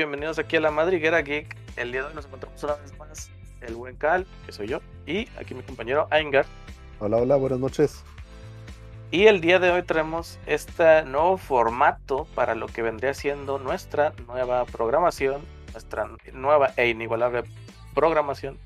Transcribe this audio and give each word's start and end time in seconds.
Bienvenidos 0.00 0.38
aquí 0.38 0.54
a 0.54 0.60
la 0.60 0.70
Madriguera 0.70 1.22
Geek. 1.22 1.56
El 1.74 1.90
día 1.90 2.02
de 2.02 2.06
hoy 2.06 2.14
nos 2.14 2.26
encontramos 2.26 2.62
una 2.62 2.74
vez 2.76 2.96
más 2.96 3.32
el 3.62 3.74
buen 3.74 3.96
Cal, 3.96 4.28
que 4.46 4.52
soy 4.52 4.68
yo, 4.68 4.78
y 5.08 5.28
aquí 5.36 5.56
mi 5.56 5.62
compañero 5.64 6.06
Aingar. 6.12 6.46
Hola, 7.00 7.16
hola, 7.16 7.34
buenas 7.34 7.58
noches. 7.58 8.04
Y 9.10 9.26
el 9.26 9.40
día 9.40 9.58
de 9.58 9.72
hoy 9.72 9.82
traemos 9.82 10.38
este 10.46 11.02
nuevo 11.02 11.36
formato 11.36 12.28
para 12.36 12.54
lo 12.54 12.68
que 12.68 12.82
vendría 12.82 13.12
siendo 13.12 13.58
nuestra 13.58 14.12
nueva 14.28 14.66
programación, 14.66 15.42
nuestra 15.72 16.08
nueva 16.32 16.70
e 16.76 16.90
inigualable 16.90 17.42
programación, 17.92 18.56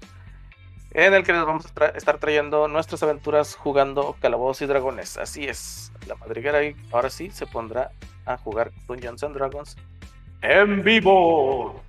en 0.91 1.15
el 1.15 1.25
que 1.25 1.33
les 1.33 1.47
vamos 1.47 1.65
a 1.65 1.75
tra- 1.75 1.97
estar 1.97 2.19
trayendo 2.19 2.69
nuestras 2.69 3.03
aventuras 3.03 3.57
jugando 3.57 4.17
Calabozos 4.21 4.61
y 4.61 4.67
Dragones. 4.67 5.17
Así 5.17 5.49
es, 5.49 5.93
la 6.07 6.15
Madriguera 6.17 6.61
Geek 6.61 6.77
ahora 6.93 7.09
sí 7.09 7.31
se 7.31 7.47
pondrá 7.47 7.91
a 8.27 8.37
jugar 8.37 8.71
Dungeons 8.87 9.23
and 9.25 9.35
Dragons 9.35 9.79
en 10.43 10.83
vivo. 10.83 11.81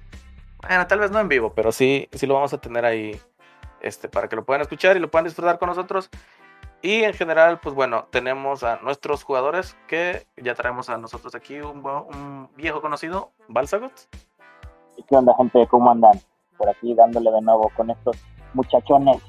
Bueno, 0.62 0.88
tal 0.88 1.00
vez 1.00 1.12
no 1.12 1.20
en 1.20 1.28
vivo, 1.28 1.54
pero 1.54 1.71
sí, 1.71 2.07
sí 2.14 2.25
lo 2.25 2.36
vamos 2.36 2.54
a 2.54 2.57
tener 2.60 2.86
ahí 2.86 3.20
este, 3.82 4.07
para 4.07 4.30
que 4.30 4.36
lo 4.36 4.46
puedan 4.46 4.61
escuchar 4.61 4.96
y 4.96 5.00
lo 5.00 5.11
puedan 5.11 5.25
disfrutar 5.25 5.60
con 5.60 5.70
nosotros. 5.70 6.10
Y 6.82 7.04
en 7.04 7.14
general, 7.14 7.60
pues 7.61 7.74
bueno, 7.75 8.08
tenemos 8.11 8.64
a 8.64 8.78
nuestros 8.82 9.24
jugadores 9.24 9.78
que 9.88 10.25
ya 10.38 10.54
traemos 10.54 10.89
a 10.89 10.97
nosotros 10.97 11.34
aquí 11.34 11.60
un, 11.60 12.50
viejo 12.56 12.82
conocido, 12.82 13.32
Balsagot. 13.47 13.94
¿Y 14.97 15.04
qué 15.04 15.16
onda, 15.16 15.33
gente? 15.38 15.66
¿Cómo 15.68 15.92
andan? 15.92 16.20
Por 16.58 16.70
aquí 16.70 16.94
dándole 16.94 17.32
de 17.32 17.42
nuevo 17.42 17.72
con 17.75 17.89
estos 17.89 18.18
muchachones. 18.54 19.22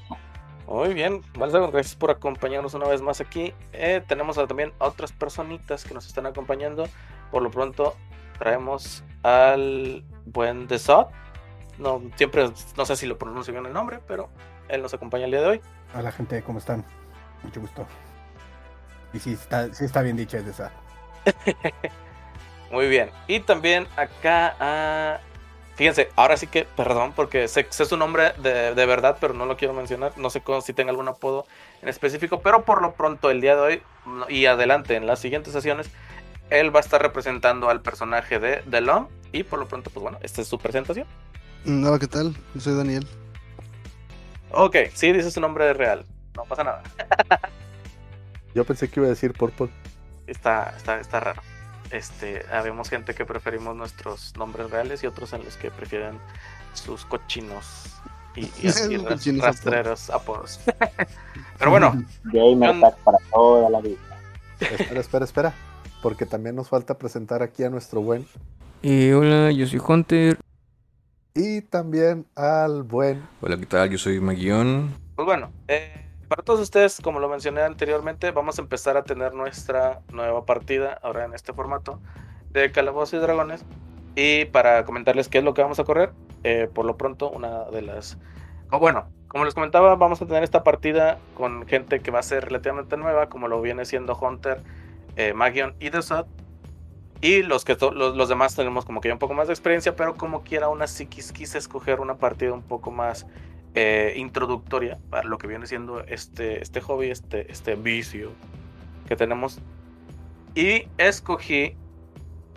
Muy 0.67 0.93
bien, 0.93 1.21
Balsagot, 1.37 1.71
gracias 1.71 1.95
por 1.95 2.11
acompañarnos 2.11 2.73
una 2.73 2.87
vez 2.87 3.01
más 3.01 3.21
aquí. 3.21 3.53
Eh, 3.71 4.03
tenemos 4.07 4.37
a- 4.37 4.47
también 4.47 4.73
a 4.79 4.85
otras 4.87 5.11
personitas 5.13 5.85
que 5.85 5.93
nos 5.93 6.07
están 6.07 6.25
acompañando. 6.25 6.85
Por 7.31 7.41
lo 7.41 7.51
pronto, 7.51 7.95
traemos 8.37 9.03
al 9.23 10.03
buen 10.25 10.67
Desot. 10.67 11.09
No, 11.77 12.01
siempre, 12.15 12.49
no 12.77 12.85
sé 12.85 12.95
si 12.95 13.05
lo 13.05 13.17
pronuncio 13.17 13.53
bien 13.53 13.65
el 13.65 13.73
nombre, 13.73 13.99
pero 14.07 14.29
él 14.69 14.81
nos 14.81 14.93
acompaña 14.93 15.25
el 15.25 15.31
día 15.31 15.41
de 15.41 15.47
hoy. 15.47 15.61
Hola 15.93 16.11
gente, 16.11 16.41
¿cómo 16.43 16.59
están? 16.59 16.85
Mucho 17.43 17.61
gusto. 17.61 17.85
Y 19.13 19.19
sí 19.19 19.33
está, 19.33 19.73
sí 19.73 19.85
está 19.85 20.01
bien 20.01 20.17
dicho 20.17 20.37
es 20.37 20.45
de 20.45 20.51
esa. 20.51 20.71
Muy 22.71 22.87
bien. 22.87 23.09
Y 23.27 23.39
también 23.39 23.87
acá 23.95 24.55
a... 24.59 25.19
Fíjense, 25.75 26.09
ahora 26.15 26.37
sí 26.37 26.47
que, 26.47 26.63
perdón, 26.63 27.11
porque 27.13 27.49
sé, 27.49 27.67
sé 27.69 27.85
su 27.85 27.97
nombre 27.97 28.31
de, 28.37 28.73
de 28.73 28.85
verdad, 28.85 29.17
pero 29.19 29.33
no 29.33 29.45
lo 29.45 29.57
quiero 29.57 29.73
mencionar. 29.73 30.17
No 30.17 30.29
sé 30.29 30.41
si 30.61 30.73
tenga 30.73 30.91
algún 30.91 31.09
apodo 31.09 31.45
en 31.81 31.89
específico, 31.89 32.39
pero 32.39 32.63
por 32.63 32.81
lo 32.81 32.93
pronto 32.93 33.29
el 33.29 33.41
día 33.41 33.55
de 33.55 33.61
hoy 33.61 33.83
y 34.29 34.45
adelante 34.45 34.95
en 34.95 35.05
las 35.05 35.19
siguientes 35.19 35.51
sesiones, 35.51 35.91
él 36.49 36.73
va 36.73 36.79
a 36.79 36.83
estar 36.83 37.01
representando 37.01 37.69
al 37.69 37.81
personaje 37.81 38.39
de 38.39 38.63
The 38.69 38.81
Lom. 38.81 39.07
Y 39.31 39.43
por 39.43 39.59
lo 39.59 39.67
pronto, 39.67 39.89
pues 39.89 40.01
bueno, 40.01 40.17
esta 40.21 40.41
es 40.41 40.47
su 40.47 40.57
presentación. 40.57 41.07
Hola, 41.65 41.99
¿qué 41.99 42.07
tal? 42.07 42.35
Yo 42.53 42.61
soy 42.61 42.75
Daniel. 42.75 43.07
Ok, 44.51 44.77
sí, 44.93 45.11
dice 45.11 45.31
su 45.31 45.41
nombre 45.41 45.73
real. 45.73 46.05
No 46.35 46.43
pasa 46.45 46.63
nada. 46.63 46.83
Yo 48.55 48.63
pensé 48.63 48.89
que 48.89 48.99
iba 48.99 49.07
a 49.07 49.09
decir 49.09 49.33
Purple. 49.33 49.69
Está, 50.27 50.73
está, 50.77 50.99
está 50.99 51.19
raro. 51.19 51.41
Este, 51.91 52.45
habemos 52.51 52.89
gente 52.89 53.13
que 53.13 53.25
preferimos 53.25 53.75
nuestros 53.75 54.35
nombres 54.37 54.69
reales 54.69 55.03
y 55.03 55.07
otros 55.07 55.33
en 55.33 55.43
los 55.43 55.57
que 55.57 55.71
prefieren 55.71 56.19
sus 56.73 57.05
cochinos 57.05 57.95
y, 58.35 58.45
y 58.61 58.97
cochinos 59.03 59.45
rastreros 59.45 60.09
apodos. 60.09 60.59
Pero 61.57 61.71
bueno, 61.71 62.01
Gamer 62.23 62.75
para 63.03 63.17
toda 63.31 63.69
la 63.69 63.81
vida. 63.81 63.97
Espera, 64.59 65.01
espera, 65.01 65.25
espera. 65.25 65.53
Porque 66.05 66.27
también 66.27 66.55
nos 66.55 66.69
falta 66.69 66.99
presentar 66.99 67.41
aquí 67.41 67.63
a 67.63 67.71
nuestro 67.71 67.99
buen. 67.99 68.27
Eh, 68.83 69.15
hola, 69.15 69.51
yo 69.51 69.65
soy 69.65 69.81
Hunter. 69.83 70.37
Y 71.33 71.61
también 71.61 72.27
al 72.35 72.83
buen. 72.83 73.23
Hola, 73.41 73.57
¿qué 73.57 73.65
tal? 73.65 73.89
Yo 73.89 73.97
soy 73.97 74.19
Maguión. 74.19 74.93
pues 75.15 75.25
bueno, 75.25 75.51
eh, 75.67 76.05
para 76.27 76.43
todos 76.43 76.59
ustedes, 76.59 77.01
como 77.01 77.19
lo 77.19 77.27
mencioné 77.27 77.61
anteriormente, 77.63 78.29
vamos 78.29 78.59
a 78.59 78.61
empezar 78.61 78.97
a 78.97 79.03
tener 79.03 79.33
nuestra 79.33 80.01
nueva 80.13 80.45
partida 80.45 80.99
ahora 81.01 81.25
en 81.25 81.33
este 81.33 81.53
formato 81.53 81.99
de 82.51 82.71
Calabozos 82.71 83.15
y 83.15 83.17
Dragones. 83.17 83.65
Y 84.15 84.45
para 84.45 84.85
comentarles 84.85 85.27
qué 85.27 85.39
es 85.39 85.43
lo 85.43 85.55
que 85.55 85.63
vamos 85.63 85.79
a 85.79 85.85
correr, 85.85 86.11
eh, 86.43 86.69
por 86.71 86.85
lo 86.85 86.97
pronto, 86.97 87.31
una 87.31 87.63
de 87.71 87.81
las. 87.81 88.19
o 88.69 88.77
bueno, 88.77 89.07
como 89.27 89.43
les 89.43 89.55
comentaba, 89.55 89.95
vamos 89.95 90.21
a 90.21 90.27
tener 90.27 90.43
esta 90.43 90.63
partida 90.63 91.17
con 91.33 91.65
gente 91.65 91.99
que 92.01 92.11
va 92.11 92.19
a 92.19 92.21
ser 92.21 92.45
relativamente 92.45 92.95
nueva, 92.95 93.27
como 93.27 93.47
lo 93.47 93.59
viene 93.59 93.85
siendo 93.85 94.15
Hunter, 94.15 94.61
eh, 95.15 95.33
Magion 95.33 95.75
y 95.79 95.89
Desot. 95.89 96.27
Y 97.21 97.41
los, 97.43 97.65
que 97.65 97.75
los, 97.79 98.15
los 98.15 98.29
demás 98.29 98.55
tenemos 98.55 98.85
como 98.85 99.01
que 99.01 99.07
ya 99.07 99.13
un 99.13 99.19
poco 99.19 99.33
más 99.33 99.47
de 99.47 99.53
experiencia, 99.53 99.95
pero 99.95 100.15
como 100.15 100.43
quiera, 100.43 100.67
aún 100.67 100.81
así 100.81 101.05
quis- 101.07 101.31
quise 101.31 101.57
escoger 101.57 101.99
una 101.99 102.17
partida 102.17 102.53
un 102.53 102.61
poco 102.61 102.91
más 102.91 103.25
eh, 103.73 104.13
introductoria 104.17 104.99
para 105.09 105.27
lo 105.27 105.37
que 105.37 105.47
viene 105.47 105.65
siendo 105.65 106.01
este, 106.01 106.61
este 106.61 106.81
hobby, 106.81 107.09
este, 107.09 107.51
este 107.51 107.75
vicio 107.75 108.31
que 109.07 109.15
tenemos. 109.15 109.59
Y 110.55 110.87
escogí 110.97 111.75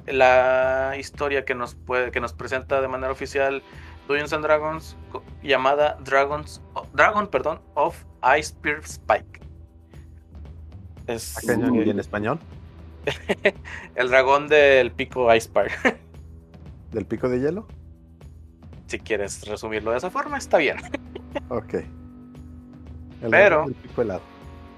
la 0.06 0.94
historia 0.98 1.44
que 1.44 1.54
nos, 1.54 1.74
puede, 1.74 2.10
que 2.10 2.20
nos 2.20 2.32
presenta 2.32 2.80
de 2.80 2.88
manera 2.88 3.12
oficial 3.12 3.62
Dungeons 4.06 4.32
and 4.32 4.44
Dragons 4.44 4.96
llamada 5.42 5.98
Dragons, 6.04 6.60
Dragon 6.92 7.26
perdón, 7.28 7.60
of 7.74 7.96
Ice 8.38 8.50
Spear 8.50 8.80
Spike. 8.84 9.37
Es 11.08 11.48
en, 11.48 11.74
y 11.74 11.90
en 11.90 11.98
español. 11.98 12.38
el 13.96 14.08
dragón 14.08 14.48
del 14.48 14.92
pico 14.92 15.34
Ice. 15.34 15.50
Del 16.92 17.04
pico 17.06 17.28
de 17.28 17.40
hielo. 17.40 17.66
si 18.86 18.98
quieres 18.98 19.46
resumirlo 19.46 19.90
de 19.90 19.98
esa 19.98 20.10
forma, 20.10 20.38
está 20.38 20.58
bien. 20.58 20.76
Ok. 21.50 21.74
El 23.22 23.30
Pero- 23.30 23.64
del 23.64 23.74
pico 23.74 24.02
helado. 24.02 24.22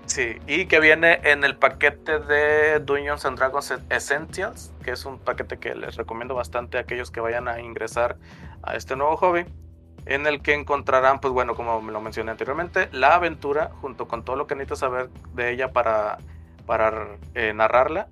Sí, 0.06 0.36
y 0.48 0.66
que 0.66 0.80
viene 0.80 1.20
en 1.22 1.44
el 1.44 1.56
paquete 1.56 2.18
de 2.18 2.80
Dungeons 2.80 3.24
and 3.24 3.38
Dragons 3.38 3.72
Essentials, 3.90 4.72
que 4.82 4.90
es 4.90 5.04
un 5.04 5.18
paquete 5.20 5.58
que 5.58 5.76
les 5.76 5.94
recomiendo 5.94 6.34
bastante 6.34 6.78
a 6.78 6.80
aquellos 6.80 7.12
que 7.12 7.20
vayan 7.20 7.46
a 7.46 7.60
ingresar 7.60 8.16
a 8.64 8.74
este 8.74 8.96
nuevo 8.96 9.16
hobby, 9.18 9.44
en 10.06 10.26
el 10.26 10.42
que 10.42 10.54
encontrarán, 10.54 11.20
pues 11.20 11.32
bueno, 11.32 11.54
como 11.54 11.80
me 11.82 11.92
lo 11.92 12.00
mencioné 12.00 12.30
anteriormente, 12.30 12.88
la 12.92 13.14
aventura 13.14 13.70
junto 13.80 14.08
con 14.08 14.24
todo 14.24 14.36
lo 14.36 14.46
que 14.46 14.54
necesitas 14.54 14.80
saber 14.80 15.10
de 15.34 15.52
ella 15.52 15.72
para, 15.72 16.18
para 16.66 17.08
eh, 17.34 17.52
narrarla, 17.54 18.08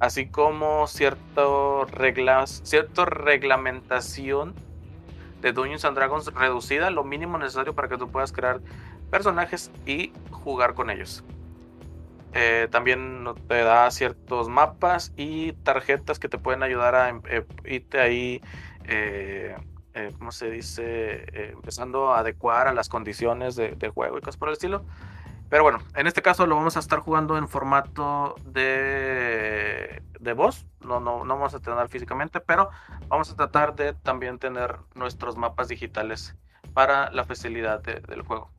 así 0.00 0.26
como 0.26 0.86
ciertas 0.86 1.90
reglas, 1.90 2.60
cierta 2.64 3.04
reglamentación 3.04 4.54
de 5.40 5.52
Dungeons 5.52 5.84
and 5.84 5.96
Dragons 5.96 6.26
reducida, 6.34 6.90
lo 6.90 7.04
mínimo 7.04 7.38
necesario 7.38 7.74
para 7.74 7.88
que 7.88 7.98
tú 7.98 8.10
puedas 8.10 8.32
crear 8.32 8.60
personajes 9.10 9.70
y 9.86 10.12
jugar 10.30 10.74
con 10.74 10.90
ellos. 10.90 11.22
Eh, 12.32 12.66
también 12.70 13.24
te 13.46 13.62
da 13.62 13.88
ciertos 13.92 14.48
mapas 14.48 15.12
y 15.16 15.52
tarjetas 15.52 16.18
que 16.18 16.28
te 16.28 16.38
pueden 16.38 16.64
ayudar 16.64 16.96
a 16.96 17.08
em- 17.08 17.22
eh, 17.28 17.44
irte 17.64 18.00
ahí, 18.00 18.42
eh, 19.94 20.12
¿cómo 20.18 20.32
se 20.32 20.50
dice? 20.50 20.82
Eh, 20.84 21.50
empezando 21.52 22.12
a 22.12 22.18
adecuar 22.18 22.68
a 22.68 22.74
las 22.74 22.88
condiciones 22.88 23.56
de, 23.56 23.90
juego 23.94 24.18
y 24.18 24.20
cosas 24.20 24.36
por 24.36 24.48
el 24.48 24.54
estilo. 24.54 24.84
Pero 25.48 25.62
bueno, 25.62 25.78
en 25.94 26.06
este 26.06 26.22
caso 26.22 26.46
lo 26.46 26.56
vamos 26.56 26.76
a 26.76 26.80
estar 26.80 26.98
jugando 26.98 27.38
en 27.38 27.48
formato 27.48 28.34
de, 28.44 30.02
de 30.18 30.32
voz. 30.32 30.66
No, 30.80 31.00
no, 31.00 31.24
no 31.24 31.34
vamos 31.34 31.54
a 31.54 31.60
tener 31.60 31.88
físicamente, 31.88 32.40
pero 32.40 32.70
vamos 33.08 33.30
a 33.30 33.36
tratar 33.36 33.74
de 33.74 33.92
también 33.92 34.38
tener 34.38 34.78
nuestros 34.94 35.36
mapas 35.36 35.68
digitales 35.68 36.34
para 36.72 37.10
la 37.12 37.24
facilidad 37.24 37.82
de- 37.82 38.00
del 38.00 38.22
juego. 38.22 38.50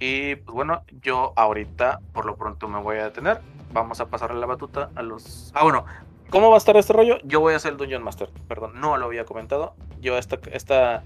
Y 0.00 0.36
pues 0.36 0.54
bueno, 0.54 0.84
yo 1.02 1.32
ahorita 1.36 2.00
por 2.12 2.24
lo 2.24 2.36
pronto 2.36 2.68
me 2.68 2.80
voy 2.80 2.98
a 2.98 3.04
detener. 3.04 3.40
Vamos 3.72 4.00
a 4.00 4.06
pasarle 4.06 4.40
la 4.40 4.46
batuta 4.46 4.90
a 4.94 5.02
los... 5.02 5.52
Ah, 5.54 5.62
bueno, 5.62 5.84
¿cómo 6.30 6.50
va 6.50 6.56
a 6.56 6.58
estar 6.58 6.76
este 6.76 6.92
rollo? 6.92 7.18
Yo 7.24 7.40
voy 7.40 7.54
a 7.54 7.58
ser 7.58 7.72
el 7.72 7.78
Dungeon 7.78 8.02
Master, 8.02 8.30
perdón, 8.46 8.80
no 8.80 8.96
lo 8.96 9.06
había 9.06 9.24
comentado. 9.24 9.74
Yo 10.00 10.18
esta, 10.18 10.38
esta 10.52 11.04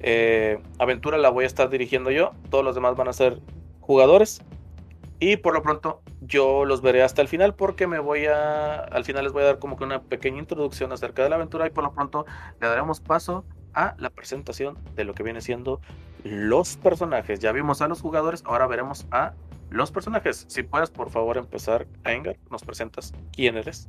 eh, 0.00 0.60
aventura 0.78 1.18
la 1.18 1.30
voy 1.30 1.44
a 1.44 1.46
estar 1.46 1.68
dirigiendo 1.68 2.10
yo. 2.10 2.32
Todos 2.50 2.64
los 2.64 2.74
demás 2.74 2.96
van 2.96 3.08
a 3.08 3.12
ser 3.12 3.40
jugadores. 3.80 4.42
Y 5.20 5.36
por 5.36 5.54
lo 5.54 5.62
pronto 5.62 6.00
yo 6.20 6.64
los 6.64 6.80
veré 6.80 7.02
hasta 7.02 7.22
el 7.22 7.28
final 7.28 7.54
porque 7.54 7.86
me 7.86 7.98
voy 7.98 8.26
a... 8.26 8.76
Al 8.76 9.04
final 9.04 9.24
les 9.24 9.32
voy 9.32 9.42
a 9.42 9.46
dar 9.46 9.58
como 9.58 9.76
que 9.76 9.84
una 9.84 10.02
pequeña 10.02 10.38
introducción 10.38 10.92
acerca 10.92 11.24
de 11.24 11.30
la 11.30 11.36
aventura 11.36 11.66
y 11.66 11.70
por 11.70 11.84
lo 11.84 11.92
pronto 11.92 12.24
le 12.60 12.68
daremos 12.68 13.00
paso 13.00 13.44
a 13.74 13.94
la 13.98 14.10
presentación 14.10 14.78
de 14.94 15.04
lo 15.04 15.14
que 15.14 15.22
viene 15.22 15.40
siendo 15.40 15.80
los 16.22 16.76
personajes. 16.76 17.40
Ya 17.40 17.52
vimos 17.52 17.82
a 17.82 17.88
los 17.88 18.00
jugadores, 18.00 18.42
ahora 18.46 18.66
veremos 18.66 19.06
a 19.10 19.34
los 19.70 19.90
personajes. 19.90 20.44
Si 20.48 20.62
puedes, 20.62 20.90
por 20.90 21.10
favor, 21.10 21.36
empezar, 21.36 21.86
Engar, 22.04 22.36
nos 22.50 22.62
presentas 22.62 23.12
quién 23.32 23.56
eres. 23.56 23.88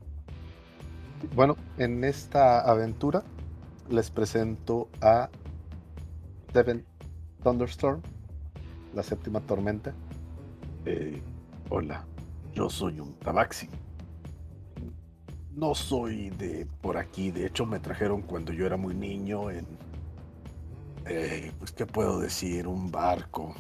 Bueno, 1.28 1.58
en 1.78 2.04
esta 2.06 2.62
aventura 2.62 3.24
les 3.90 4.10
presento 4.10 4.90
a 5.02 5.30
Seven 6.54 6.86
Thunderstorm, 7.44 8.02
la 8.94 9.04
séptima 9.04 9.42
tormenta. 9.42 9.94
Eh, 10.86 11.22
hola, 11.70 12.06
yo 12.54 12.70
soy 12.70 13.00
un 13.00 13.14
tabaxi. 13.20 13.70
no 15.56 15.76
soy 15.76 16.30
de 16.32 16.66
por 16.82 16.98
aquí. 16.98 17.32
De 17.32 17.46
hecho, 17.46 17.66
me 17.66 17.80
trajeron 17.80 18.22
cuando 18.22 18.54
yo 18.54 18.66
era 18.66 18.78
muy 18.78 18.94
niño 18.96 19.52
en. 19.52 19.68
eh, 21.06 21.52
pues, 21.60 21.72
¿qué 21.72 21.86
puedo 21.86 22.20
decir? 22.20 22.68
Un 22.68 22.92
barco. 22.92 23.56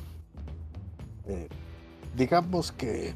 Eh, 1.26 1.50
digamos 2.16 2.72
que. 2.72 3.14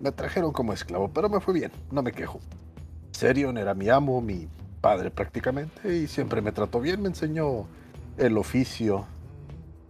Me 0.00 0.12
trajeron 0.12 0.52
como 0.52 0.72
esclavo, 0.74 1.08
pero 1.12 1.28
me 1.28 1.40
fue 1.40 1.54
bien, 1.54 1.72
no 1.90 2.02
me 2.02 2.12
quejo. 2.12 2.40
Serion 3.16 3.56
era 3.56 3.74
mi 3.74 3.88
amo, 3.88 4.20
mi 4.20 4.46
padre 4.80 5.10
prácticamente, 5.10 5.96
y 5.96 6.06
siempre 6.06 6.42
me 6.42 6.52
trató 6.52 6.80
bien, 6.80 7.00
me 7.02 7.08
enseñó 7.08 7.66
el 8.18 8.36
oficio. 8.36 9.06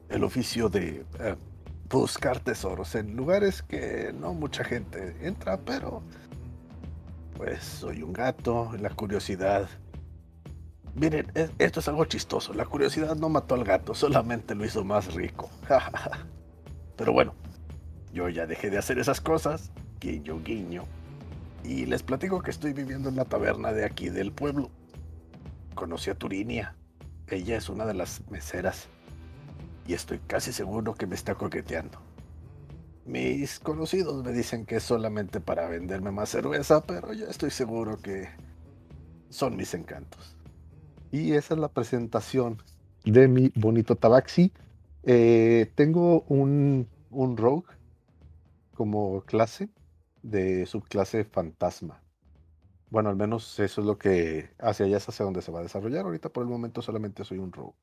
El 0.09 0.23
oficio 0.23 0.69
de 0.69 1.05
eh, 1.19 1.35
buscar 1.91 2.39
tesoros 2.39 2.95
en 2.95 3.17
lugares 3.17 3.63
que 3.63 4.15
no 4.19 4.33
mucha 4.33 4.63
gente 4.63 5.17
entra, 5.23 5.59
pero 5.59 6.03
pues 7.37 7.65
soy 7.65 8.03
un 8.03 8.13
gato, 8.13 8.71
la 8.81 8.91
curiosidad. 8.91 9.69
Miren, 10.95 11.27
es- 11.35 11.51
esto 11.59 11.81
es 11.81 11.89
algo 11.89 12.05
chistoso. 12.05 12.55
La 12.55 12.65
curiosidad 12.65 13.17
no 13.17 13.29
mató 13.29 13.57
al 13.57 13.65
gato, 13.65 13.93
solamente 13.95 14.55
lo 14.55 14.65
hizo 14.65 14.85
más 14.85 15.13
rico. 15.15 15.51
pero 16.97 17.13
bueno, 17.13 17.35
yo 18.13 18.29
ya 18.29 18.47
dejé 18.47 18.71
de 18.71 18.79
hacer 18.79 19.01
esas 19.01 19.21
cosas, 19.21 19.73
guiño, 20.01 20.41
guiño. 20.45 20.85
Y 21.67 21.85
les 21.85 22.05
platico 22.05 22.43
que 22.43 22.53
estoy 22.53 22.73
viviendo 22.73 23.09
en 23.09 23.17
la 23.17 23.25
taberna 23.25 23.73
de 23.73 23.85
aquí 23.85 24.09
del 24.09 24.31
pueblo. 24.31 24.71
Conocí 25.75 26.11
a 26.11 26.15
Turinia. 26.15 26.77
Ella 27.27 27.57
es 27.57 27.69
una 27.69 27.85
de 27.85 27.95
las 27.95 28.23
meseras 28.31 28.87
y 29.85 29.95
estoy 29.95 30.21
casi 30.29 30.53
seguro 30.53 30.95
que 30.95 31.09
me 31.09 31.17
está 31.17 31.35
coqueteando. 31.35 31.99
Mis 33.05 33.59
conocidos 33.59 34.25
me 34.25 34.33
dicen 34.33 34.65
que 34.65 34.77
es 34.77 34.85
solamente 34.85 35.41
para 35.41 35.69
venderme 35.69 36.13
más 36.13 36.29
cerveza, 36.29 36.85
pero 36.85 37.13
yo 37.13 37.27
estoy 37.27 37.51
seguro 37.51 37.99
que 37.99 38.29
son 39.29 39.57
mis 39.57 39.75
encantos. 39.75 40.37
Y 41.11 41.33
esa 41.33 41.55
es 41.55 41.61
la 41.61 41.69
presentación 41.69 42.63
de 43.05 43.27
mi 43.27 43.53
bonito 43.57 43.97
tabaxi. 43.97 44.53
Eh, 45.03 45.73
tengo 45.75 46.23
un, 46.29 46.87
un 47.11 47.37
rogue 47.37 47.75
como 48.73 49.23
clase 49.23 49.69
de 50.31 50.67
subclase 50.67 51.25
fantasma. 51.25 52.03
Bueno, 52.91 53.11
al 53.11 53.17
menos 53.17 53.59
eso 53.61 53.81
es 53.83 53.87
lo 53.87 53.99
que 53.99 54.51
hacia 54.61 54.87
allá 54.87 54.99
es 54.99 55.09
hacia 55.09 55.25
donde 55.27 55.43
se 55.43 55.53
va 55.53 55.61
a 55.61 55.63
desarrollar. 55.65 56.05
Ahorita 56.07 56.31
por 56.31 56.45
el 56.45 56.51
momento 56.51 56.83
solamente 56.83 57.25
soy 57.25 57.39
un 57.39 57.53
rogue. 57.53 57.75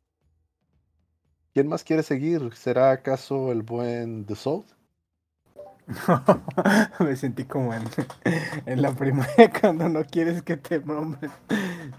¿Quién 1.51 1.67
más 1.67 1.83
quiere 1.83 2.03
seguir? 2.03 2.53
¿Será 2.53 2.91
acaso 2.91 3.51
el 3.51 3.63
buen 3.63 4.25
The 4.27 4.35
Soul? 4.35 4.65
Me 6.99 7.15
sentí 7.15 7.45
como 7.45 7.73
en, 7.73 7.83
en 8.65 8.81
la 8.81 8.91
primaria 8.93 9.51
cuando 9.61 9.89
no 9.89 10.03
quieres 10.05 10.41
que 10.43 10.57
te 10.57 10.79
nombren. 10.79 11.31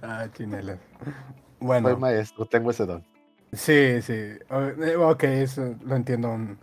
Ah, 0.03 0.27
chinela. 0.33 0.79
Soy 1.81 1.95
Bueno, 1.95 1.97
maestro, 1.97 2.47
tengo 2.47 2.73
ese 2.73 2.85
don. 2.85 3.07
sí, 3.53 4.03
sí. 4.03 4.13
Eh, 4.13 4.97
Ok, 4.99 5.25
eso 5.25 5.77
lo 5.85 5.97
entiendo 5.97 6.29
aún, 6.29 6.59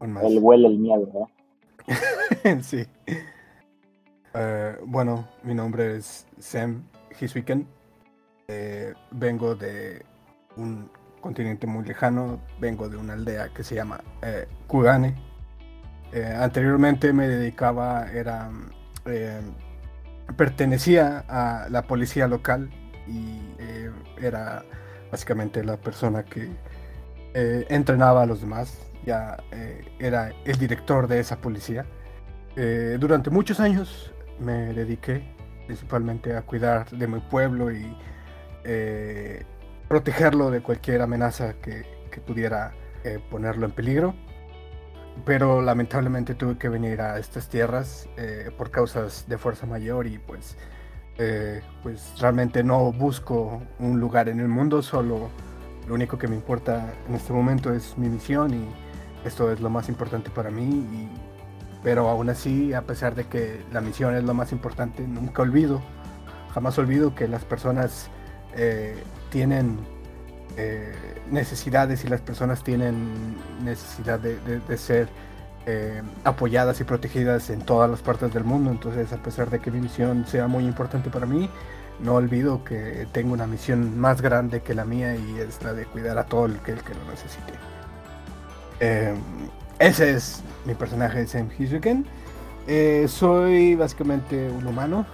aún 0.00 0.12
más. 0.12 0.28
Él 0.28 0.40
huele 0.42 0.66
el 0.66 0.78
miedo, 0.78 1.06
¿verdad? 1.06 1.28
sí. 2.62 2.86
Eh, 4.34 4.76
bueno, 4.86 5.28
mi 5.42 5.54
nombre 5.54 5.96
es 5.96 6.26
Sam 6.38 6.84
Hiswiken. 7.20 7.66
Eh, 8.48 8.92
vengo 9.10 9.54
de 9.54 10.04
un 10.56 10.90
continente 11.20 11.66
muy 11.66 11.84
lejano. 11.84 12.40
Vengo 12.58 12.88
de 12.88 12.96
una 12.96 13.14
aldea 13.14 13.48
que 13.54 13.62
se 13.62 13.74
llama 13.74 14.00
eh, 14.22 14.46
Kugane. 14.66 15.14
Anteriormente 16.38 17.12
me 17.12 17.26
dedicaba, 17.26 18.08
era, 18.12 18.48
pertenecía 20.36 21.24
a 21.26 21.68
la 21.70 21.82
policía 21.82 22.28
local 22.28 22.70
y 23.08 23.40
era 24.22 24.64
básicamente 25.10 25.64
la 25.64 25.76
persona 25.76 26.22
que 26.24 26.52
entrenaba 27.34 28.22
a 28.22 28.26
los 28.26 28.40
demás. 28.40 28.78
Ya 29.04 29.36
eh, 29.52 29.84
era 29.98 30.32
el 30.44 30.58
director 30.58 31.08
de 31.08 31.20
esa 31.20 31.36
policía. 31.36 31.86
Eh, 32.56 32.96
durante 32.98 33.30
muchos 33.30 33.60
años 33.60 34.12
me 34.38 34.72
dediqué 34.72 35.24
principalmente 35.66 36.36
a 36.36 36.42
cuidar 36.42 36.88
de 36.90 37.06
mi 37.06 37.20
pueblo 37.20 37.72
y 37.72 37.96
eh, 38.64 39.44
protegerlo 39.88 40.50
de 40.50 40.62
cualquier 40.62 41.02
amenaza 41.02 41.54
que, 41.54 41.84
que 42.10 42.20
pudiera 42.20 42.72
ponerlo 43.30 43.66
en 43.66 43.72
peligro. 43.72 44.14
Pero 45.24 45.60
lamentablemente 45.60 46.34
tuve 46.34 46.56
que 46.58 46.68
venir 46.68 47.00
a 47.00 47.18
estas 47.18 47.48
tierras 47.48 48.08
por 48.56 48.70
causas 48.70 49.26
de 49.28 49.36
fuerza 49.36 49.66
mayor 49.66 50.06
y 50.06 50.18
pues, 50.18 50.56
pues 51.82 52.18
realmente 52.18 52.64
no 52.64 52.92
busco 52.92 53.62
un 53.78 54.00
lugar 54.00 54.30
en 54.30 54.40
el 54.40 54.48
mundo, 54.48 54.82
solo 54.82 55.28
lo 55.86 55.94
único 55.94 56.18
que 56.18 56.28
me 56.28 56.34
importa 56.34 56.94
en 57.08 57.14
este 57.14 57.32
momento 57.32 57.72
es 57.72 57.96
mi 57.98 58.08
misión 58.08 58.54
y 58.54 58.83
esto 59.24 59.50
es 59.50 59.60
lo 59.60 59.70
más 59.70 59.88
importante 59.88 60.30
para 60.30 60.50
mí 60.50 61.08
pero 61.84 62.08
aún 62.08 62.30
así, 62.30 62.72
a 62.72 62.80
pesar 62.82 63.14
de 63.14 63.24
que 63.24 63.62
la 63.70 63.82
misión 63.82 64.16
es 64.16 64.24
lo 64.24 64.32
más 64.32 64.52
importante, 64.52 65.06
nunca 65.06 65.42
olvido, 65.42 65.82
jamás 66.54 66.78
olvido 66.78 67.14
que 67.14 67.28
las 67.28 67.44
personas 67.44 68.08
eh, 68.56 68.96
tienen 69.30 69.78
eh, 70.56 70.94
necesidades 71.30 72.02
y 72.04 72.08
las 72.08 72.22
personas 72.22 72.64
tienen 72.64 73.36
necesidad 73.62 74.18
de, 74.18 74.78
ser 74.78 75.08
eh, 75.66 76.00
apoyadas 76.24 76.80
y 76.80 76.84
protegidas 76.84 77.50
en 77.50 77.60
todas 77.60 77.90
las 77.90 78.00
partes 78.00 78.32
del 78.32 78.44
mundo. 78.44 78.70
Entonces, 78.70 79.12
a 79.12 79.22
pesar 79.22 79.50
de 79.50 79.58
que 79.60 79.70
mi 79.70 79.80
misión 79.82 80.26
sea 80.26 80.48
muy 80.48 80.64
importante 80.64 81.10
para 81.10 81.26
mí, 81.26 81.50
no 82.00 82.14
olvido 82.14 82.64
que 82.64 83.06
tengo 83.12 83.34
una 83.34 83.46
misión 83.46 83.98
más 83.98 84.22
grande 84.22 84.62
que 84.62 84.72
la 84.72 84.86
mía 84.86 85.16
y 85.16 85.38
es 85.38 85.62
la 85.62 85.74
de 85.74 85.84
cuidar 85.84 86.16
a 86.16 86.24
todo 86.24 86.46
el 86.46 86.58
que 86.60 86.72
lo 86.72 87.10
necesite. 87.10 87.73
Eh, 88.80 89.14
ese 89.78 90.12
es 90.12 90.42
mi 90.64 90.74
personaje, 90.74 91.26
Sam 91.26 91.48
Hizuken. 91.56 92.06
Eh, 92.66 93.06
soy 93.08 93.74
básicamente 93.74 94.48
un 94.50 94.66
humano. 94.66 95.06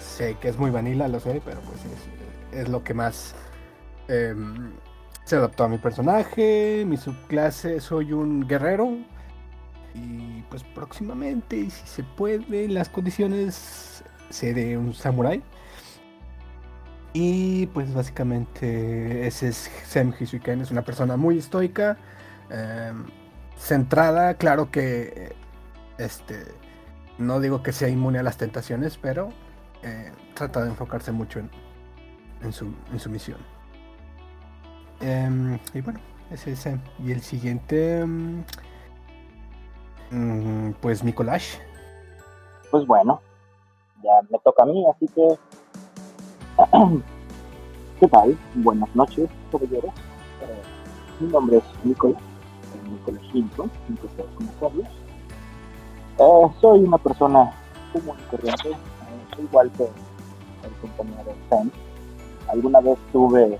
Sé 0.00 0.36
que 0.40 0.48
es 0.48 0.58
muy 0.58 0.70
vanilla, 0.70 1.08
lo 1.08 1.20
sé, 1.20 1.40
pero 1.44 1.60
pues 1.60 1.80
es, 2.52 2.68
lo 2.68 2.82
que 2.84 2.94
más 2.94 3.34
eh, 4.08 4.34
se 5.24 5.36
adaptó 5.36 5.64
a 5.64 5.68
mi 5.68 5.78
personaje. 5.78 6.84
Mi 6.86 6.96
subclase, 6.96 7.80
soy 7.80 8.12
un 8.12 8.46
guerrero. 8.46 8.98
Y 9.94 10.42
pues 10.50 10.62
próximamente, 10.62 11.70
si 11.70 11.86
se 11.86 12.02
puede, 12.02 12.68
las 12.68 12.88
condiciones, 12.88 14.04
seré 14.30 14.76
un 14.76 14.94
samurái. 14.94 15.42
Y 17.12 17.66
pues 17.68 17.92
básicamente 17.92 19.26
ese 19.26 19.48
es 19.48 19.70
Sam 19.86 20.14
Hizuken, 20.18 20.60
es 20.60 20.70
una 20.70 20.82
persona 20.82 21.16
muy 21.16 21.38
estoica, 21.38 21.96
em, 22.50 23.06
centrada, 23.56 24.34
claro 24.34 24.70
que 24.70 25.34
este 25.98 26.46
no 27.18 27.38
digo 27.38 27.62
que 27.62 27.72
sea 27.72 27.88
inmune 27.88 28.18
a 28.18 28.22
las 28.22 28.38
tentaciones, 28.38 28.96
pero 28.96 29.28
eh, 29.82 30.10
trata 30.34 30.62
de 30.62 30.70
enfocarse 30.70 31.12
mucho 31.12 31.38
en, 31.38 31.50
en 32.42 32.52
su, 32.52 32.74
en 32.90 32.98
su 32.98 33.10
misión. 33.10 33.38
Em, 35.00 35.58
y 35.74 35.80
bueno, 35.80 36.00
ese 36.30 36.52
es 36.52 36.60
Sam. 36.60 36.80
Y 36.98 37.12
el 37.12 37.20
siguiente, 37.20 38.04
mm, 38.04 38.44
mm, 40.10 40.72
pues 40.80 41.04
Nicolás. 41.04 41.60
Pues 42.70 42.86
bueno, 42.86 43.20
ya 44.02 44.12
me 44.30 44.38
toca 44.38 44.62
a 44.62 44.66
mí, 44.66 44.84
así 44.94 45.06
que. 45.08 45.38
¿Qué 48.00 48.08
tal? 48.08 48.36
Buenas 48.54 48.94
noches, 48.96 49.28
caballeros. 49.52 49.92
Eh, 50.40 50.62
mi 51.20 51.28
nombre 51.28 51.58
es 51.58 51.64
Nicolás, 51.84 52.22
sin 53.32 53.48
que 53.48 54.06
ustedes 54.06 54.30
conocerlos. 54.36 54.88
Eh, 56.18 56.54
soy 56.60 56.80
una 56.80 56.98
persona 56.98 57.52
común 57.92 58.16
y 58.18 58.30
corriente, 58.30 58.76
igual 59.38 59.70
que 59.72 59.84
el 59.84 60.72
compañero 60.80 61.34
Sam. 61.48 61.70
Alguna 62.48 62.80
vez 62.80 62.98
tuve 63.12 63.58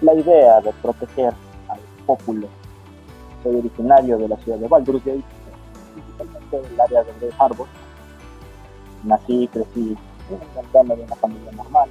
la 0.00 0.14
idea 0.14 0.60
de 0.60 0.72
proteger 0.82 1.32
al 1.68 1.80
pueblo. 2.06 2.48
Soy 3.42 3.56
originario 3.56 4.18
de 4.18 4.28
la 4.28 4.36
ciudad 4.38 4.58
de 4.58 4.68
Baldur's 4.68 5.04
Gate, 5.04 5.18
eh, 5.18 5.22
principalmente 5.94 6.60
del 6.60 6.80
área 6.80 7.04
de 7.04 7.12
Grey 7.20 7.30
Harbor. 7.38 7.66
Nací 9.04 9.44
y 9.44 9.48
crecí 9.48 9.96
en 10.30 10.82
el 10.82 10.88
de 10.96 11.04
una 11.04 11.16
familia 11.16 11.52
normal, 11.52 11.90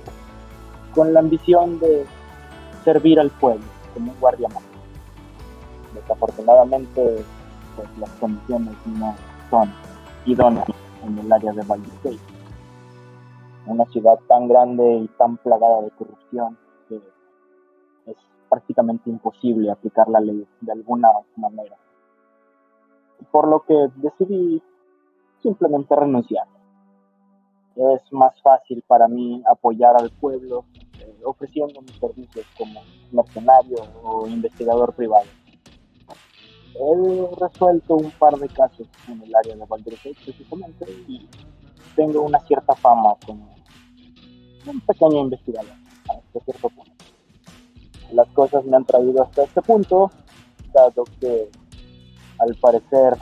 con 0.95 1.13
la 1.13 1.19
ambición 1.19 1.79
de 1.79 2.05
servir 2.83 3.19
al 3.19 3.29
pueblo 3.29 3.63
como 3.93 4.11
un 4.11 4.19
guardia 4.19 4.49
más. 4.49 4.72
Desafortunadamente, 5.93 7.23
pues 7.75 7.97
las 7.97 8.09
condiciones 8.19 8.75
no 8.85 9.15
son 9.49 9.71
idóneas 10.25 10.67
en 11.05 11.19
el 11.19 11.31
área 11.31 11.53
de 11.53 11.63
Baldur's 11.63 12.03
Gate. 12.03 12.19
Una 13.65 13.85
ciudad 13.85 14.19
tan 14.27 14.47
grande 14.47 14.95
y 14.95 15.07
tan 15.17 15.37
plagada 15.37 15.81
de 15.81 15.91
corrupción 15.91 16.57
que 16.89 17.01
es 18.07 18.17
prácticamente 18.49 19.09
imposible 19.09 19.71
aplicar 19.71 20.09
la 20.09 20.19
ley 20.19 20.45
de 20.61 20.71
alguna 20.71 21.09
manera. 21.37 21.77
Por 23.31 23.47
lo 23.47 23.61
que 23.61 23.75
decidí 23.95 24.61
simplemente 25.41 25.95
renunciar. 25.95 26.47
es 27.75 28.13
más 28.13 28.39
fácil 28.41 28.83
para 28.87 29.07
mí 29.07 29.43
apoyar 29.49 29.95
al 29.99 30.11
pueblo 30.11 30.65
eh, 30.99 31.21
ofreciendo 31.25 31.81
mis 31.81 31.97
servicios 31.99 32.45
como 32.57 32.81
mercenario 33.11 33.77
o 34.03 34.27
investigador 34.27 34.93
privado. 34.93 35.25
He 36.75 37.35
resuelto 37.39 37.95
un 37.95 38.11
par 38.11 38.37
de 38.37 38.47
casos 38.49 38.87
en 39.07 39.21
el 39.21 39.35
área 39.35 39.55
de 39.55 39.65
Baldur's 39.65 39.99
precisamente 40.01 40.85
y 41.07 41.27
tengo 41.95 42.21
una 42.21 42.39
cierta 42.39 42.75
fama 42.75 43.15
como 43.25 43.53
un 44.65 44.81
pequeño 44.81 45.19
investigador 45.21 45.75
hasta 46.09 46.39
cierto 46.45 46.69
punto. 46.69 46.91
Las 48.11 48.27
cosas 48.29 48.65
me 48.65 48.77
han 48.77 48.85
traído 48.85 49.23
hasta 49.23 49.43
este 49.43 49.61
punto, 49.61 50.11
dado 50.73 51.03
que 51.19 51.49
al 52.39 52.55
parecer 52.55 53.17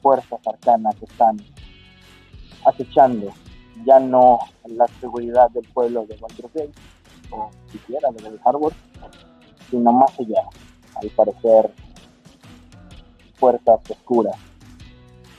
fuerzas 0.00 0.40
arcanas 0.46 0.94
están 1.02 1.36
acechando 2.64 3.32
ya 3.84 3.98
no 3.98 4.38
la 4.66 4.86
seguridad 5.00 5.50
del 5.50 5.66
pueblo 5.72 6.06
de 6.06 6.16
Baldur's 6.16 6.70
o 7.30 7.50
siquiera 7.70 8.10
de 8.10 8.38
Harbor, 8.44 8.72
sino 9.70 9.92
más 9.92 10.18
allá. 10.18 10.42
Al 10.96 11.08
parecer, 11.10 11.72
fuerzas 13.40 13.80
oscuras, 13.90 14.36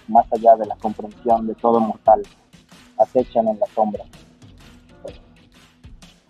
más 0.08 0.26
allá 0.34 0.56
de 0.58 0.66
la 0.66 0.76
comprensión 0.76 1.48
de 1.48 1.56
todo 1.56 1.80
mortal, 1.80 2.24
acechan 2.98 3.48
en 3.48 3.60
la 3.60 3.68
sombra. 3.68 4.04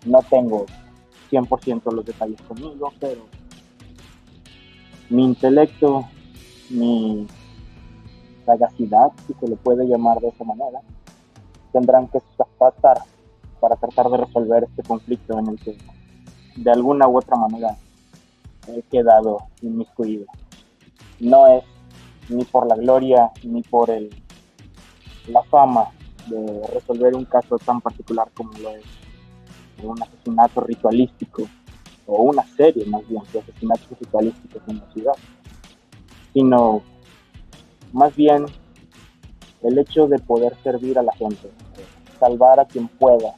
No 0.04 0.20
tengo 0.30 0.66
100% 1.30 1.92
los 1.92 2.04
detalles 2.04 2.40
conmigo, 2.42 2.92
pero 3.00 3.22
mi 5.08 5.24
intelecto, 5.24 6.04
mi 6.70 7.26
sagacidad, 8.44 9.10
si 9.26 9.34
se 9.34 9.48
le 9.48 9.56
puede 9.56 9.86
llamar 9.86 10.20
de 10.20 10.28
esa 10.28 10.44
manera, 10.44 10.80
tendrán 11.72 12.08
que 12.08 12.18
pasar 12.58 13.02
para 13.60 13.76
tratar 13.76 14.10
de 14.10 14.18
resolver 14.18 14.64
este 14.64 14.82
conflicto 14.82 15.38
en 15.38 15.48
el 15.48 15.58
que 15.58 15.78
de 16.56 16.70
alguna 16.70 17.08
u 17.08 17.16
otra 17.16 17.36
manera 17.36 17.76
he 18.68 18.82
quedado 18.82 19.38
inmiscuido. 19.62 20.26
No 21.22 21.46
es 21.46 21.62
ni 22.28 22.44
por 22.44 22.66
la 22.66 22.74
gloria 22.74 23.30
ni 23.44 23.62
por 23.62 23.90
el, 23.90 24.10
la 25.28 25.42
fama 25.44 25.88
de 26.26 26.66
resolver 26.74 27.14
un 27.14 27.24
caso 27.24 27.58
tan 27.58 27.80
particular 27.80 28.28
como 28.34 28.52
lo 28.58 28.70
es 28.70 28.84
un 29.82 30.02
asesinato 30.02 30.60
ritualístico 30.62 31.44
o 32.06 32.22
una 32.24 32.42
serie 32.56 32.84
más 32.86 33.06
bien 33.08 33.22
de 33.32 33.38
asesinatos 33.38 33.98
ritualísticos 34.00 34.62
en 34.66 34.78
la 34.78 34.92
ciudad, 34.92 35.14
sino 36.32 36.82
más 37.92 38.14
bien 38.16 38.46
el 39.62 39.78
hecho 39.78 40.08
de 40.08 40.18
poder 40.18 40.56
servir 40.64 40.98
a 40.98 41.02
la 41.02 41.12
gente, 41.14 41.50
salvar 42.18 42.58
a 42.58 42.64
quien 42.64 42.88
pueda 42.88 43.34